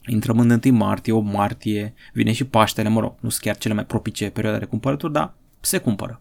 intrăm 0.06 0.38
în 0.38 0.60
1 0.64 0.76
martie, 0.76 1.12
8 1.12 1.32
martie, 1.32 1.94
vine 2.12 2.32
și 2.32 2.44
Paștele, 2.44 2.88
mă 2.88 3.00
rog, 3.00 3.14
nu 3.20 3.28
sunt 3.28 3.42
chiar 3.42 3.56
cele 3.56 3.74
mai 3.74 3.86
propice 3.86 4.30
perioade 4.30 4.58
de 4.58 4.64
cumpărături, 4.64 5.12
dar 5.12 5.34
se 5.60 5.78
cumpără. 5.78 6.20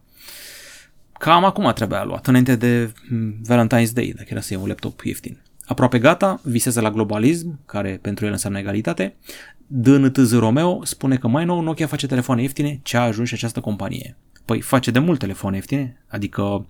Cam 1.20 1.44
acum 1.44 1.72
trebuia 1.76 2.04
luat, 2.04 2.28
înainte 2.28 2.56
de 2.56 2.92
mm, 3.10 3.42
Valentine's 3.42 3.94
Day, 3.94 4.13
dacă 4.16 4.28
era 4.30 4.42
să 4.42 4.54
iei 4.54 4.62
un 4.62 4.68
laptop 4.68 5.02
ieftin. 5.02 5.42
Aproape 5.66 6.00
gata, 6.00 6.40
visează 6.44 6.82
la 6.82 6.92
globalism, 6.92 7.60
care 7.66 8.00
pentru 8.02 8.26
el 8.26 8.32
înseamnă 8.32 8.60
egalitate. 8.60 9.16
DNTZ 9.68 10.34
Romeo 10.34 10.86
spune 10.86 11.18
că 11.18 11.28
mai 11.28 11.46
nou 11.46 11.62
Nokia 11.62 11.88
face 11.88 12.08
telefoane 12.08 12.42
ieftine, 12.42 12.80
ce 12.84 12.98
a 12.98 13.02
ajuns 13.02 13.28
și 13.28 13.34
această 13.34 13.60
companie. 13.60 14.18
Păi 14.47 14.62
face 14.62 14.91
de 14.91 14.99
mult 14.99 15.19
telefoane 15.19 15.55
ieftine, 15.55 16.03
adică, 16.07 16.65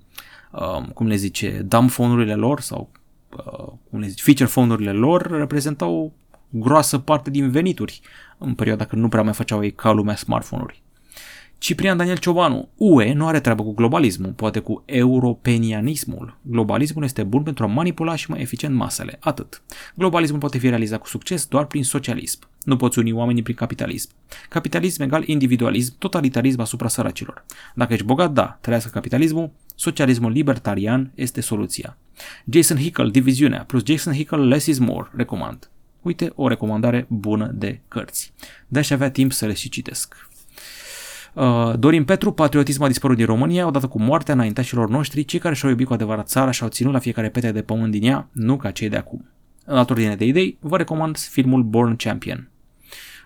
uh, 0.52 0.84
cum 0.94 1.08
le 1.08 1.16
zice, 1.16 1.50
dumb 1.66 1.90
phone-urile 1.90 2.34
lor 2.34 2.60
sau, 2.60 2.90
uh, 3.38 3.74
cum 3.90 4.00
le 4.00 4.08
zice, 4.08 4.24
feature 4.24 4.50
phone-urile 4.50 4.92
lor 4.92 5.28
reprezentau 5.28 5.94
o 5.94 6.12
groasă 6.50 6.98
parte 6.98 7.30
din 7.30 7.52
venituri 7.52 8.02
în 8.38 8.54
perioada 8.54 8.86
când 8.86 9.02
nu 9.02 9.10
prea 9.10 9.24
mai 9.24 9.34
făceau 9.34 9.64
ei 9.64 9.72
ca 9.72 9.92
lumea 9.92 10.16
smartphone-uri. 10.16 10.82
Ciprian 11.60 11.98
Daniel 11.98 12.18
Ciobanu, 12.18 12.70
UE 12.76 13.14
nu 13.14 13.28
are 13.28 13.40
treabă 13.40 13.64
cu 13.64 13.74
globalismul, 13.74 14.32
poate 14.32 14.60
cu 14.60 14.84
europenianismul. 14.86 16.38
Globalismul 16.42 17.04
este 17.04 17.24
bun 17.24 17.44
pentru 17.44 17.64
a 17.64 17.68
manipula 17.68 18.16
și 18.16 18.30
mai 18.30 18.42
eficient 18.42 18.76
masele, 18.76 19.18
atât. 19.20 19.62
Globalismul 19.96 20.40
poate 20.40 20.58
fi 20.58 20.70
realizat 20.70 21.00
cu 21.00 21.08
succes 21.08 21.46
doar 21.46 21.66
prin 21.66 21.84
socialism. 21.84 22.40
Nu 22.64 22.76
poți 22.76 23.00
uni 23.00 23.12
oamenii 23.12 23.42
prin 23.42 23.56
capitalism. 23.56 24.10
Capitalism 24.50 25.02
egal 25.02 25.24
individualism, 25.26 25.96
totalitarism 25.98 26.60
asupra 26.60 26.88
săracilor. 26.88 27.46
Dacă 27.76 27.94
ești 27.94 28.06
bogat, 28.06 28.32
da, 28.32 28.58
trăiască 28.62 28.90
capitalismul, 28.90 29.52
socialismul 29.76 30.32
libertarian 30.32 31.12
este 31.16 31.42
soluția. 31.42 31.98
Jason 32.50 32.78
Hickel, 32.78 33.12
diviziunea, 33.12 33.64
plus 33.64 33.84
Jason 33.86 34.14
Hickel, 34.14 34.48
less 34.48 34.66
is 34.66 34.78
more, 34.78 35.10
recomand. 35.16 35.70
Uite, 36.02 36.32
o 36.36 36.48
recomandare 36.48 37.06
bună 37.10 37.52
de 37.54 37.80
cărți. 37.88 38.34
De-aș 38.68 38.90
avea 38.90 39.12
timp 39.12 39.32
să 39.32 39.46
le 39.46 39.54
și 39.54 39.70
citesc. 39.70 40.30
Uh, 41.38 41.74
Dorin 41.80 42.06
Petru, 42.06 42.32
patriotismul 42.32 42.86
a 42.86 42.90
dispărut 42.90 43.18
din 43.18 43.26
România 43.26 43.68
odată 43.68 43.88
cu 43.88 44.02
moartea 44.02 44.34
înaintașilor 44.34 44.90
noștri, 44.90 45.26
cei 45.26 45.40
care 45.40 45.56
și-au 45.56 45.72
iubit 45.72 45.88
cu 45.88 45.94
adevărat 45.94 46.28
țara 46.28 46.52
și 46.52 46.64
au 46.64 46.70
ținut 46.70 46.94
la 46.94 47.00
fiecare 47.00 47.30
pete 47.30 47.52
de 47.52 47.62
pământ 47.62 47.92
din 47.92 48.04
ea, 48.04 48.28
nu 48.32 48.58
ca 48.58 48.72
cei 48.72 48.90
de 48.90 48.98
acum. 48.98 49.26
În 49.66 49.78
altă 49.78 49.92
ordine 49.92 50.16
de 50.16 50.26
idei, 50.26 50.58
vă 50.60 50.78
recomand 50.78 51.18
filmul 51.18 51.64
Born 51.64 51.96
Champion. 51.96 52.50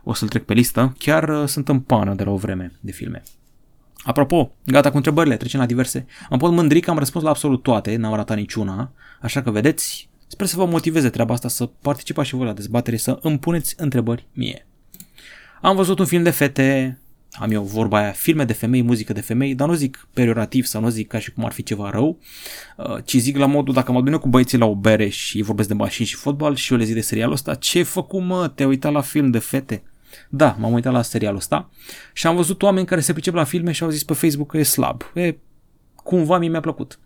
O 0.04 0.13
să-l 0.13 0.28
trec 0.28 0.43
pe 0.43 0.54
listă, 0.54 0.95
chiar 0.97 1.30
uh, 1.30 1.47
sunt 1.47 1.69
în 1.69 1.80
pană 1.80 2.13
de 2.13 2.24
la 2.24 2.32
o 2.32 2.36
vreme 2.36 2.71
de 2.80 2.91
filme. 2.91 3.24
Apropo, 4.04 4.52
gata 4.65 4.89
cu 4.89 4.97
întrebările, 4.97 5.38
trecem 5.38 5.60
la 5.60 5.65
diverse. 5.65 6.06
Am 6.30 6.38
pot 6.38 6.52
mândri 6.52 6.80
că 6.80 6.89
am 6.89 6.97
răspuns 6.97 7.24
la 7.24 7.30
absolut 7.30 7.63
toate, 7.63 7.95
n-am 7.95 8.15
ratat 8.15 8.38
niciuna, 8.38 8.91
așa 9.21 9.41
că 9.41 9.52
vedeți, 9.52 10.10
sper 10.28 10.47
să 10.47 10.56
vă 10.56 10.65
motiveze 10.65 11.10
treaba 11.10 11.34
asta 11.34 11.47
să 11.47 11.65
participați 11.65 12.28
și 12.28 12.36
voi 12.36 12.45
la 12.45 12.54
dezbatere, 12.54 12.97
să 12.97 13.19
îmi 13.21 13.39
puneți 13.39 13.76
întrebări 13.78 14.28
mie. 14.34 14.65
Am 15.62 15.76
văzut 15.76 16.00
un 16.00 16.06
film 16.06 16.24
de 16.24 16.30
fete, 16.30 17.00
am 17.32 17.52
eu 17.52 17.63
vorba 17.63 17.98
aia, 17.98 18.12
filme 18.12 18.46
de 18.46 18.54
femei, 18.54 18.82
muzică 18.82 19.13
de 19.13 19.22
femei, 19.22 19.56
dar 19.56 19.67
nu 19.67 19.74
zic 19.74 20.08
periorativ 20.13 20.65
sau 20.65 20.82
nu 20.82 20.89
zic 20.89 21.08
ca 21.08 21.20
și 21.20 21.32
cum 21.32 21.46
ar 21.46 21.52
fi 21.52 21.63
ceva 21.63 21.89
rău, 21.89 22.20
uh, 22.78 22.98
ci 23.04 23.15
zic 23.15 23.38
la 23.38 23.46
modul 23.46 23.74
dacă 23.74 23.91
mă 23.91 23.98
adun 23.98 24.13
eu 24.13 24.20
cu 24.20 24.28
băieții 24.28 24.58
la 24.58 24.65
o 24.65 24.76
bere 24.76 25.10
și 25.10 25.41
vorbesc 25.41 25.67
de 25.67 25.74
mașini 25.74 26.08
și 26.08 26.15
fotbal 26.15 26.56
și 26.56 26.72
eu 26.72 26.78
le 26.78 26.84
zic 26.84 26.94
de 26.94 27.02
serialul 27.02 27.34
ăsta, 27.34 27.56
ce 27.56 27.84
făcut 27.84 28.24
mă, 28.24 28.48
te-ai 28.48 28.70
uitat 28.70 28.91
la 28.91 29.02
film 29.02 29.32
de 29.32 29.39
fete? 29.39 29.84
Da, 30.30 30.56
m-am 30.60 30.74
uitat 30.74 30.94
la 30.94 31.02
serialul 31.02 31.38
ăsta 31.38 31.70
și 32.13 32.28
am 32.28 32.36
văzut 32.36 32.62
oameni 32.62 32.86
care 32.86 33.02
se 33.02 33.13
pricep 33.13 33.34
la 33.34 33.44
filme 33.44 33.72
și 33.72 33.84
au 33.84 33.89
zis 33.89 34.04
pe 34.04 34.13
Facebook 34.13 34.50
că 34.50 34.58
e 34.58 34.63
slab. 34.63 35.02
E, 35.13 35.36
cumva 35.96 36.38
mie 36.38 36.50
mi-a 36.50 36.60
plăcut. 36.60 37.00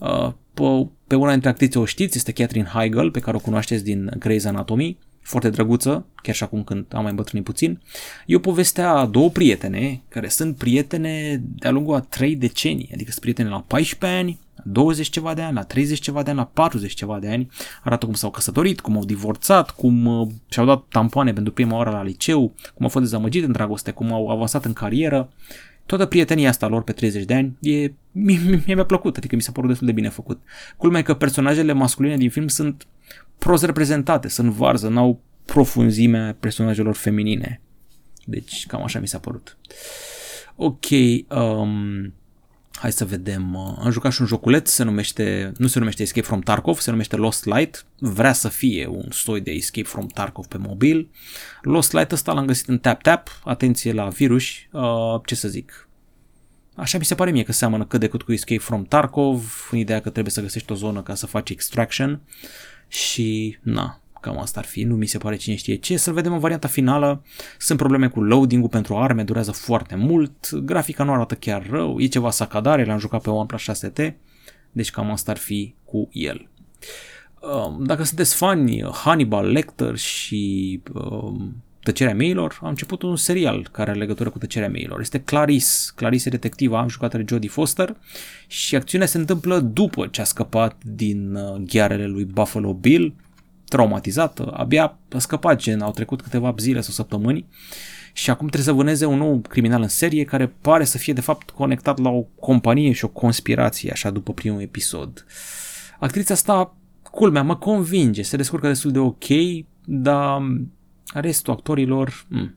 Uh, 0.00 0.32
pe, 0.54 0.88
pe 1.06 1.14
una 1.14 1.30
dintre 1.30 1.48
actrițe 1.48 1.78
o 1.78 1.84
știți, 1.84 2.16
este 2.16 2.32
Catherine 2.32 2.70
Heigl, 2.72 3.08
pe 3.08 3.20
care 3.20 3.36
o 3.36 3.40
cunoașteți 3.40 3.84
din 3.84 4.10
Grey's 4.18 4.44
Anatomy 4.44 4.98
foarte 5.28 5.50
drăguță, 5.50 6.06
chiar 6.22 6.34
și 6.34 6.42
acum 6.42 6.64
când 6.64 6.86
am 6.92 7.02
mai 7.02 7.12
bătrânit 7.12 7.44
puțin. 7.44 7.80
E 8.26 8.34
o 8.34 8.38
poveste 8.38 8.82
a 8.82 9.06
două 9.06 9.30
prietene, 9.30 10.02
care 10.08 10.28
sunt 10.28 10.56
prietene 10.56 11.42
de-a 11.44 11.70
lungul 11.70 11.94
a 11.94 12.00
trei 12.00 12.36
decenii, 12.36 12.90
adică 12.92 13.10
sunt 13.10 13.20
prietene 13.20 13.48
la 13.48 13.64
14 13.66 14.18
ani, 14.18 14.38
20 14.64 15.08
ceva 15.08 15.34
de 15.34 15.42
ani, 15.42 15.54
la 15.54 15.62
30 15.62 16.00
ceva 16.00 16.22
de 16.22 16.30
ani, 16.30 16.38
la 16.38 16.50
40 16.52 16.94
ceva 16.94 17.18
de 17.18 17.28
ani, 17.28 17.48
arată 17.82 18.04
cum 18.04 18.14
s-au 18.14 18.30
căsătorit, 18.30 18.80
cum 18.80 18.96
au 18.96 19.04
divorțat, 19.04 19.70
cum 19.70 20.06
uh, 20.06 20.28
și-au 20.48 20.66
dat 20.66 20.84
tampoane 20.88 21.32
pentru 21.32 21.52
prima 21.52 21.76
oară 21.76 21.90
la 21.90 22.02
liceu, 22.02 22.54
cum 22.74 22.84
au 22.84 22.88
fost 22.88 23.04
dezamăgite 23.04 23.46
în 23.46 23.52
dragoste, 23.52 23.90
cum 23.90 24.12
au 24.12 24.28
avansat 24.28 24.64
în 24.64 24.72
carieră. 24.72 25.28
Toată 25.88 26.06
prietenia 26.06 26.48
asta 26.48 26.66
lor 26.66 26.82
pe 26.82 26.92
30 26.92 27.24
de 27.24 27.34
ani 27.34 27.56
e, 27.60 27.92
mie, 28.12 28.38
mie 28.66 28.74
mi-a 28.74 28.84
plăcut, 28.84 29.16
adică 29.16 29.34
mi 29.34 29.42
s-a 29.42 29.52
părut 29.52 29.68
destul 29.68 29.86
de 29.86 29.92
bine 29.92 30.08
făcut. 30.08 30.42
Culmea 30.76 31.00
e 31.00 31.02
că 31.02 31.14
personajele 31.14 31.72
masculine 31.72 32.16
din 32.16 32.30
film 32.30 32.48
sunt 32.48 32.86
prost 33.38 33.64
reprezentate, 33.64 34.28
sunt 34.28 34.50
varză, 34.50 34.88
n-au 34.88 35.20
profunzimea 35.44 36.36
personajelor 36.40 36.94
feminine. 36.94 37.60
Deci 38.24 38.66
cam 38.66 38.82
așa 38.82 39.00
mi 39.00 39.08
s-a 39.08 39.18
părut. 39.18 39.58
Ok, 40.56 40.86
um, 41.28 42.14
hai 42.78 42.92
să 42.92 43.04
vedem. 43.04 43.56
Am 43.56 43.90
jucat 43.90 44.12
și 44.12 44.20
un 44.20 44.26
joculeț, 44.26 44.70
se 44.70 44.82
numește, 44.82 45.52
nu 45.56 45.66
se 45.66 45.78
numește 45.78 46.02
Escape 46.02 46.26
from 46.26 46.40
Tarkov, 46.40 46.78
se 46.78 46.90
numește 46.90 47.16
Lost 47.16 47.44
Light. 47.44 47.86
Vrea 47.98 48.32
să 48.32 48.48
fie 48.48 48.86
un 48.86 49.06
soi 49.10 49.40
de 49.40 49.50
Escape 49.50 49.86
from 49.86 50.06
Tarkov 50.06 50.46
pe 50.46 50.58
mobil. 50.58 51.08
Lost 51.62 51.92
Light 51.92 52.12
ăsta 52.12 52.32
l-am 52.32 52.46
găsit 52.46 52.68
în 52.68 52.78
TapTap, 52.78 53.40
atenție 53.44 53.92
la 53.92 54.08
virus, 54.08 54.44
uh, 54.72 55.20
ce 55.24 55.34
să 55.34 55.48
zic. 55.48 55.88
Așa 56.74 56.98
mi 56.98 57.04
se 57.04 57.14
pare 57.14 57.30
mie 57.30 57.42
că 57.42 57.52
seamănă 57.52 57.84
cât 57.84 58.00
de 58.00 58.08
cât 58.08 58.22
cu 58.22 58.32
Escape 58.32 58.60
from 58.60 58.84
Tarkov, 58.84 59.68
în 59.70 59.78
ideea 59.78 60.00
că 60.00 60.10
trebuie 60.10 60.32
să 60.32 60.40
găsești 60.40 60.72
o 60.72 60.74
zonă 60.74 61.02
ca 61.02 61.14
să 61.14 61.26
faci 61.26 61.50
extraction 61.50 62.20
și 62.88 63.58
na, 63.62 64.00
cam 64.20 64.38
asta 64.38 64.60
ar 64.60 64.66
fi, 64.66 64.82
nu 64.82 64.94
mi 64.94 65.06
se 65.06 65.18
pare 65.18 65.36
cine 65.36 65.54
știe 65.54 65.74
ce. 65.74 65.96
Să 65.96 66.12
vedem 66.12 66.32
în 66.32 66.38
varianta 66.38 66.68
finală, 66.68 67.22
sunt 67.58 67.78
probleme 67.78 68.08
cu 68.08 68.22
loading-ul 68.22 68.68
pentru 68.68 68.96
arme, 68.96 69.22
durează 69.22 69.52
foarte 69.52 69.94
mult, 69.94 70.50
grafica 70.50 71.04
nu 71.04 71.12
arată 71.12 71.34
chiar 71.34 71.66
rău, 71.70 72.00
e 72.00 72.06
ceva 72.06 72.30
sacadare, 72.30 72.84
l-am 72.84 72.98
jucat 72.98 73.22
pe 73.22 73.30
OnePlus 73.30 73.62
6T, 73.62 74.14
Deci 74.72 74.90
cam 74.90 75.10
asta 75.10 75.30
ar 75.30 75.36
fi 75.36 75.74
cu 75.84 76.08
el. 76.12 76.48
Um, 77.40 77.84
dacă 77.84 78.02
sunteți 78.02 78.34
fani 78.34 78.82
Hannibal 78.92 79.46
Lecter 79.46 79.96
și 79.96 80.82
um, 80.94 81.62
Tăcerea 81.82 82.14
Meilor, 82.14 82.58
am 82.62 82.68
început 82.68 83.02
un 83.02 83.16
serial 83.16 83.68
care 83.72 83.90
are 83.90 83.98
legătură 83.98 84.30
cu 84.30 84.38
Tăcerea 84.38 84.68
Meilor. 84.68 85.00
Este 85.00 85.20
Clarice, 85.20 85.66
Clarice 85.94 86.28
detectiva, 86.28 86.80
am 86.80 86.88
jucat 86.88 87.14
de 87.14 87.24
Jodie 87.28 87.48
Foster 87.48 87.96
și 88.46 88.76
acțiunea 88.76 89.06
se 89.06 89.18
întâmplă 89.18 89.60
după 89.60 90.06
ce 90.06 90.20
a 90.20 90.24
scăpat 90.24 90.84
din 90.84 91.34
uh, 91.34 91.56
ghearele 91.56 92.06
lui 92.06 92.24
Buffalo 92.24 92.74
Bill, 92.74 93.14
traumatizată, 93.68 94.50
abia 94.56 94.98
a 95.12 95.18
scăpat 95.18 95.58
gen, 95.58 95.80
au 95.80 95.90
trecut 95.90 96.22
câteva 96.22 96.54
zile 96.58 96.80
sau 96.80 96.92
săptămâni 96.92 97.46
și 98.12 98.30
acum 98.30 98.46
trebuie 98.46 98.74
să 98.74 98.80
vâneze 98.80 99.04
un 99.04 99.18
nou 99.18 99.40
criminal 99.48 99.82
în 99.82 99.88
serie 99.88 100.24
care 100.24 100.46
pare 100.60 100.84
să 100.84 100.98
fie 100.98 101.12
de 101.12 101.20
fapt 101.20 101.50
conectat 101.50 101.98
la 101.98 102.08
o 102.08 102.22
companie 102.40 102.92
și 102.92 103.04
o 103.04 103.08
conspirație, 103.08 103.90
așa 103.90 104.10
după 104.10 104.32
primul 104.32 104.60
episod. 104.60 105.26
Actrița 105.98 106.34
asta, 106.34 106.76
culmea, 107.10 107.42
mă 107.42 107.56
convinge, 107.56 108.22
se 108.22 108.36
descurcă 108.36 108.66
destul 108.66 108.90
de 108.90 108.98
ok, 108.98 109.24
dar 109.84 110.42
restul 111.14 111.52
actorilor... 111.52 112.26
Hmm. 112.28 112.52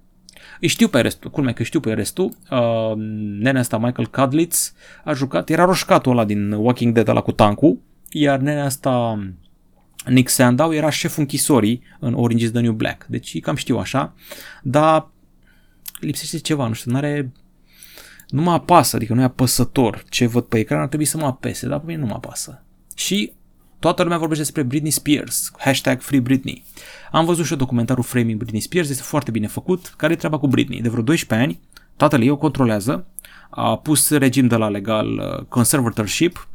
Îi 0.59 0.67
știu 0.67 0.87
pe 0.87 1.01
restul, 1.01 1.29
culmea 1.29 1.53
că 1.53 1.63
știu 1.63 1.79
pe 1.79 1.93
restul. 1.93 2.31
Uh, 2.51 2.93
nenea 3.39 3.61
asta, 3.61 3.77
Michael 3.77 4.07
Cudlitz, 4.07 4.73
a 5.03 5.13
jucat, 5.13 5.49
era 5.49 5.65
roșcatul 5.65 6.11
ăla 6.11 6.25
din 6.25 6.51
Walking 6.51 6.93
Dead 6.93 7.07
ăla 7.07 7.21
cu 7.21 7.31
tancul, 7.31 7.79
iar 8.09 8.39
nenea 8.39 8.65
asta 8.65 9.23
Nick 10.05 10.29
Sandow 10.29 10.73
era 10.73 10.89
șeful 10.89 11.21
închisorii 11.21 11.83
în 11.99 12.13
Orange 12.13 12.43
is 12.43 12.51
the 12.51 12.61
New 12.61 12.73
Black. 12.73 13.05
Deci 13.05 13.39
cam 13.39 13.55
știu 13.55 13.77
așa, 13.77 14.13
dar 14.63 15.09
lipsește 15.99 16.37
ceva, 16.37 16.67
nu 16.67 16.73
știu, 16.73 16.91
n-are... 16.91 17.31
Nu 18.27 18.41
mă 18.41 18.51
apasă, 18.51 18.95
adică 18.95 19.13
nu 19.13 19.21
e 19.21 19.23
apăsător. 19.23 20.03
Ce 20.09 20.27
văd 20.27 20.43
pe 20.43 20.59
ecran 20.59 20.79
ar 20.79 20.87
trebui 20.87 21.05
să 21.05 21.17
mă 21.17 21.25
apese, 21.25 21.67
dar 21.67 21.79
pe 21.79 21.85
mine 21.87 21.99
nu 21.99 22.05
mă 22.05 22.13
apasă. 22.13 22.63
Și 22.95 23.31
toată 23.79 24.03
lumea 24.03 24.17
vorbește 24.17 24.43
despre 24.43 24.63
Britney 24.63 24.91
Spears, 24.91 25.51
hashtag 25.57 26.01
Free 26.01 26.19
Britney. 26.19 26.63
Am 27.11 27.25
văzut 27.25 27.45
și 27.45 27.55
documentarul 27.55 28.03
Framing 28.03 28.37
Britney 28.37 28.61
Spears, 28.61 28.89
este 28.89 29.01
foarte 29.01 29.31
bine 29.31 29.47
făcut. 29.47 29.93
Care 29.97 30.13
e 30.13 30.15
treaba 30.15 30.39
cu 30.39 30.47
Britney? 30.47 30.81
De 30.81 30.89
vreo 30.89 31.03
12 31.03 31.47
ani, 31.47 31.59
tatăl 31.95 32.21
ei 32.21 32.29
o 32.29 32.37
controlează, 32.37 33.07
a 33.49 33.77
pus 33.77 34.09
regim 34.09 34.47
de 34.47 34.55
la 34.55 34.69
legal 34.69 35.07
uh, 35.07 35.45
conservatorship 35.45 36.47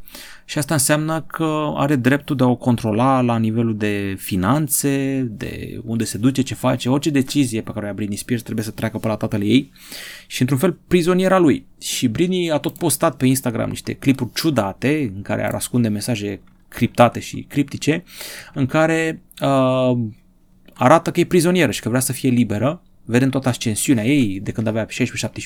și 0.44 0.58
asta 0.58 0.74
înseamnă 0.74 1.20
că 1.20 1.72
are 1.74 1.96
dreptul 1.96 2.36
de 2.36 2.42
a 2.42 2.46
o 2.46 2.56
controla 2.56 3.20
la 3.20 3.38
nivelul 3.38 3.76
de 3.76 4.14
finanțe, 4.18 5.26
de 5.30 5.80
unde 5.84 6.04
se 6.04 6.18
duce, 6.18 6.42
ce 6.42 6.54
face, 6.54 6.88
orice 6.88 7.10
decizie 7.10 7.60
pe 7.60 7.70
care 7.72 7.84
o 7.84 7.88
ia 7.88 7.94
Britney 7.94 8.16
Spears 8.16 8.42
trebuie 8.42 8.64
să 8.64 8.70
treacă 8.70 8.98
pe 8.98 9.06
la 9.06 9.16
tatăl 9.16 9.42
ei 9.42 9.72
și 10.26 10.40
într-un 10.40 10.58
fel 10.58 10.78
prizoniera 10.88 11.38
lui. 11.38 11.66
Și 11.80 12.08
Britney 12.08 12.50
a 12.50 12.58
tot 12.58 12.78
postat 12.78 13.16
pe 13.16 13.26
Instagram 13.26 13.68
niște 13.68 13.92
clipuri 13.92 14.30
ciudate 14.34 15.12
în 15.16 15.22
care 15.22 15.46
ar 15.46 15.54
ascunde 15.54 15.88
mesaje 15.88 16.40
criptate 16.68 17.20
și 17.20 17.46
criptice 17.48 18.04
în 18.54 18.66
care 18.66 19.22
uh, 19.42 19.98
arată 20.74 21.10
că 21.10 21.20
e 21.20 21.24
prizonieră 21.24 21.70
și 21.70 21.80
că 21.80 21.88
vrea 21.88 22.00
să 22.00 22.12
fie 22.12 22.28
liberă. 22.28 22.82
Vedem 23.04 23.30
toată 23.30 23.48
ascensiunea 23.48 24.04
ei 24.04 24.40
de 24.40 24.50
când 24.50 24.66
avea 24.66 24.86
16-17 24.86 24.90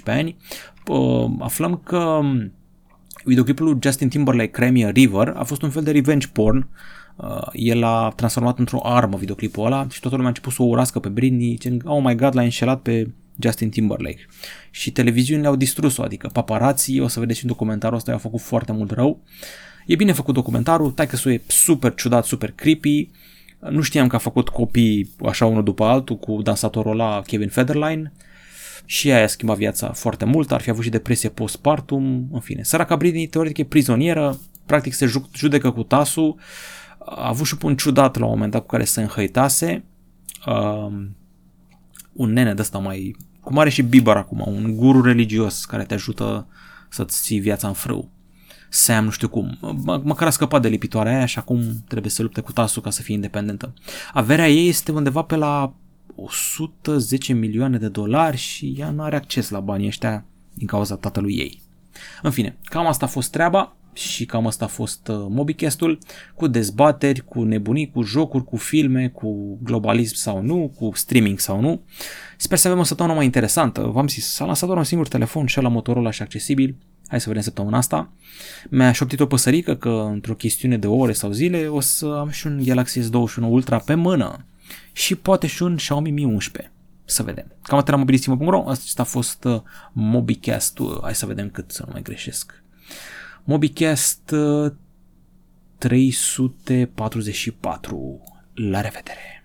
ani. 0.05 0.37
Uh, 0.87 1.31
aflăm 1.39 1.81
că 1.85 2.21
videoclipul 3.25 3.67
lui 3.67 3.79
Justin 3.81 4.09
Timberlake, 4.09 4.51
Crimea 4.51 4.91
River, 4.91 5.33
a 5.37 5.43
fost 5.43 5.63
un 5.63 5.71
fel 5.71 5.83
de 5.83 5.91
revenge 5.91 6.27
porn. 6.33 6.69
Uh, 7.17 7.47
el 7.53 7.83
a 7.83 8.13
transformat 8.17 8.59
într-o 8.59 8.81
armă 8.83 9.17
videoclipul 9.17 9.67
ăla 9.67 9.87
și 9.91 10.01
toată 10.01 10.17
lumea 10.17 10.25
a 10.25 10.29
început 10.29 10.53
să 10.53 10.63
o 10.63 10.67
urască 10.67 10.99
pe 10.99 11.09
Britney, 11.09 11.51
zicând, 11.61 11.83
oh 11.85 12.03
my 12.05 12.15
god, 12.15 12.35
l-a 12.35 12.43
înșelat 12.43 12.81
pe 12.81 13.11
Justin 13.39 13.71
Timberlake. 13.71 14.27
Și 14.71 14.91
televiziunile 14.91 15.49
au 15.49 15.57
distrus-o, 15.57 16.03
adică 16.03 16.31
paparații, 16.33 17.01
o 17.01 17.09
să 17.09 17.21
vedeți 17.21 17.39
și 17.39 17.45
în 17.45 17.51
documentarul 17.51 17.97
ăsta, 17.97 18.11
i-au 18.11 18.21
făcut 18.21 18.41
foarte 18.41 18.73
mult 18.73 18.91
rău. 18.91 19.21
E 19.87 19.95
bine 19.95 20.13
făcut 20.13 20.35
documentarul, 20.35 20.91
tai 20.91 21.07
că 21.07 21.29
e 21.31 21.41
super 21.47 21.95
ciudat, 21.95 22.25
super 22.25 22.51
creepy. 22.51 23.09
Nu 23.71 23.81
știam 23.81 24.07
că 24.07 24.17
a 24.17 24.19
făcut 24.19 24.49
copii 24.49 25.11
așa 25.27 25.47
unul 25.47 25.65
după 25.65 25.85
altul 25.85 26.17
cu 26.17 26.43
dansatorul 26.43 26.93
ăla 26.93 27.23
Kevin 27.27 27.49
Federline 27.49 28.13
și 28.85 29.13
aia 29.13 29.25
a 29.25 29.27
schimbat 29.27 29.57
viața 29.57 29.93
foarte 29.93 30.25
mult, 30.25 30.53
ar 30.53 30.61
fi 30.61 30.71
avut 30.71 30.85
și 30.85 30.91
depresie 30.91 31.29
postpartum, 31.29 32.29
în 32.33 32.41
fine. 32.41 32.63
Săraca 32.63 32.97
Britney 32.97 33.27
teoretic 33.27 33.59
e 33.59 33.65
prizonieră, 33.65 34.39
practic 34.67 34.93
se 34.93 35.13
judecă 35.35 35.71
cu 35.71 35.83
tasul, 35.83 36.39
a 36.99 37.29
avut 37.29 37.47
și 37.47 37.57
un 37.63 37.77
ciudat 37.77 38.17
la 38.17 38.25
un 38.25 38.31
moment 38.31 38.53
dat 38.53 38.61
cu 38.61 38.67
care 38.67 38.85
se 38.85 39.01
înhăitase, 39.01 39.85
um, 40.47 41.17
un 42.13 42.33
nene 42.33 42.55
de 42.55 42.61
ăsta 42.61 42.79
mai, 42.79 43.17
cum 43.41 43.59
are 43.59 43.71
și 43.71 43.83
Bieber 43.83 44.17
acum, 44.17 44.43
un 44.47 44.77
guru 44.77 45.03
religios 45.03 45.65
care 45.65 45.85
te 45.85 45.95
ajută 45.95 46.47
să-ți 46.89 47.23
ții 47.23 47.39
viața 47.39 47.69
în 47.69 47.75
frâu. 47.75 48.11
Sam 48.69 49.05
nu 49.05 49.11
știu 49.11 49.29
cum, 49.29 49.59
M- 49.59 50.03
măcar 50.03 50.27
a 50.27 50.31
scăpat 50.31 50.63
de 50.63 50.69
lipitoarea 50.69 51.17
aia 51.17 51.27
și 51.27 51.39
acum 51.39 51.85
trebuie 51.89 52.11
să 52.11 52.23
lupte 52.23 52.41
cu 52.41 52.53
tasul 52.53 52.83
ca 52.83 52.91
să 52.91 53.03
fie 53.03 53.15
independentă. 53.15 53.75
Averea 54.13 54.49
ei 54.49 54.69
este 54.69 54.93
undeva 54.93 55.23
pe 55.23 55.37
la 55.37 55.75
110 56.15 57.33
milioane 57.33 57.79
de 57.79 57.89
dolari 57.89 58.37
și 58.37 58.75
ea 58.79 58.91
nu 58.91 59.03
are 59.03 59.17
acces 59.17 59.51
la 59.51 59.61
banii 59.61 59.87
ăștia 59.87 60.25
din 60.55 60.67
cauza 60.67 60.97
tatălui 60.97 61.35
ei. 61.35 61.63
În 62.23 62.31
fine, 62.31 62.59
cam 62.65 62.87
asta 62.87 63.05
a 63.05 63.09
fost 63.09 63.31
treaba 63.31 63.77
și 63.93 64.25
cam 64.25 64.47
asta 64.47 64.65
a 64.65 64.69
fost 64.69 65.09
uh, 65.09 65.27
Mobicastul, 65.29 65.99
cu 66.35 66.47
dezbateri, 66.47 67.25
cu 67.25 67.43
nebunii, 67.43 67.91
cu 67.91 68.03
jocuri, 68.03 68.45
cu 68.45 68.57
filme, 68.57 69.09
cu 69.09 69.59
globalism 69.63 70.15
sau 70.15 70.43
nu, 70.43 70.73
cu 70.79 70.91
streaming 70.95 71.39
sau 71.39 71.61
nu. 71.61 71.81
Sper 72.37 72.59
să 72.59 72.69
avem 72.69 72.81
o 72.81 72.85
săptămână 72.85 73.15
mai 73.15 73.25
interesantă. 73.25 73.81
V-am 73.81 74.09
zis, 74.09 74.27
s-a 74.27 74.45
lansat 74.45 74.67
doar 74.67 74.79
un 74.79 74.85
singur 74.85 75.09
telefon 75.09 75.47
și 75.47 75.61
la 75.61 75.69
Motorola 75.69 76.11
și 76.11 76.23
accesibil. 76.23 76.77
Hai 77.09 77.21
să 77.21 77.29
vedem 77.29 77.43
săptămâna 77.43 77.77
asta. 77.77 78.13
Mi-a 78.71 78.93
șoptit 78.93 79.21
o 79.21 79.27
păsărică 79.27 79.75
că 79.75 80.09
într-o 80.13 80.35
chestiune 80.35 80.79
de 80.79 80.87
ore 80.87 81.13
sau 81.13 81.31
zile 81.31 81.67
o 81.67 81.81
să 81.81 82.07
am 82.07 82.31
și 82.31 82.47
un 82.47 82.63
Galaxy 82.65 83.01
S21 83.01 83.41
Ultra 83.41 83.79
pe 83.79 83.95
mână 83.95 84.45
și 84.93 85.15
poate 85.15 85.47
și 85.47 85.63
un 85.63 85.77
Xiaomi 85.77 86.11
Mi 86.11 86.25
11. 86.25 86.73
Să 87.05 87.23
vedem. 87.23 87.53
Cam 87.63 87.79
atât 87.79 87.91
la 87.91 87.97
mobilisimo.ro. 87.97 88.69
Asta 88.69 89.03
a 89.03 89.05
fost 89.05 89.45
uh, 89.45 89.61
Mobicast. 89.93 90.79
Hai 91.03 91.15
să 91.15 91.27
vedem 91.27 91.51
cât 91.51 91.71
să 91.71 91.83
nu 91.87 91.93
mai 91.93 92.03
greșesc. 92.03 92.63
Mobicast 93.45 94.35
344. 95.79 97.97
Uh, 97.97 98.21
la 98.55 98.81
revedere! 98.81 99.40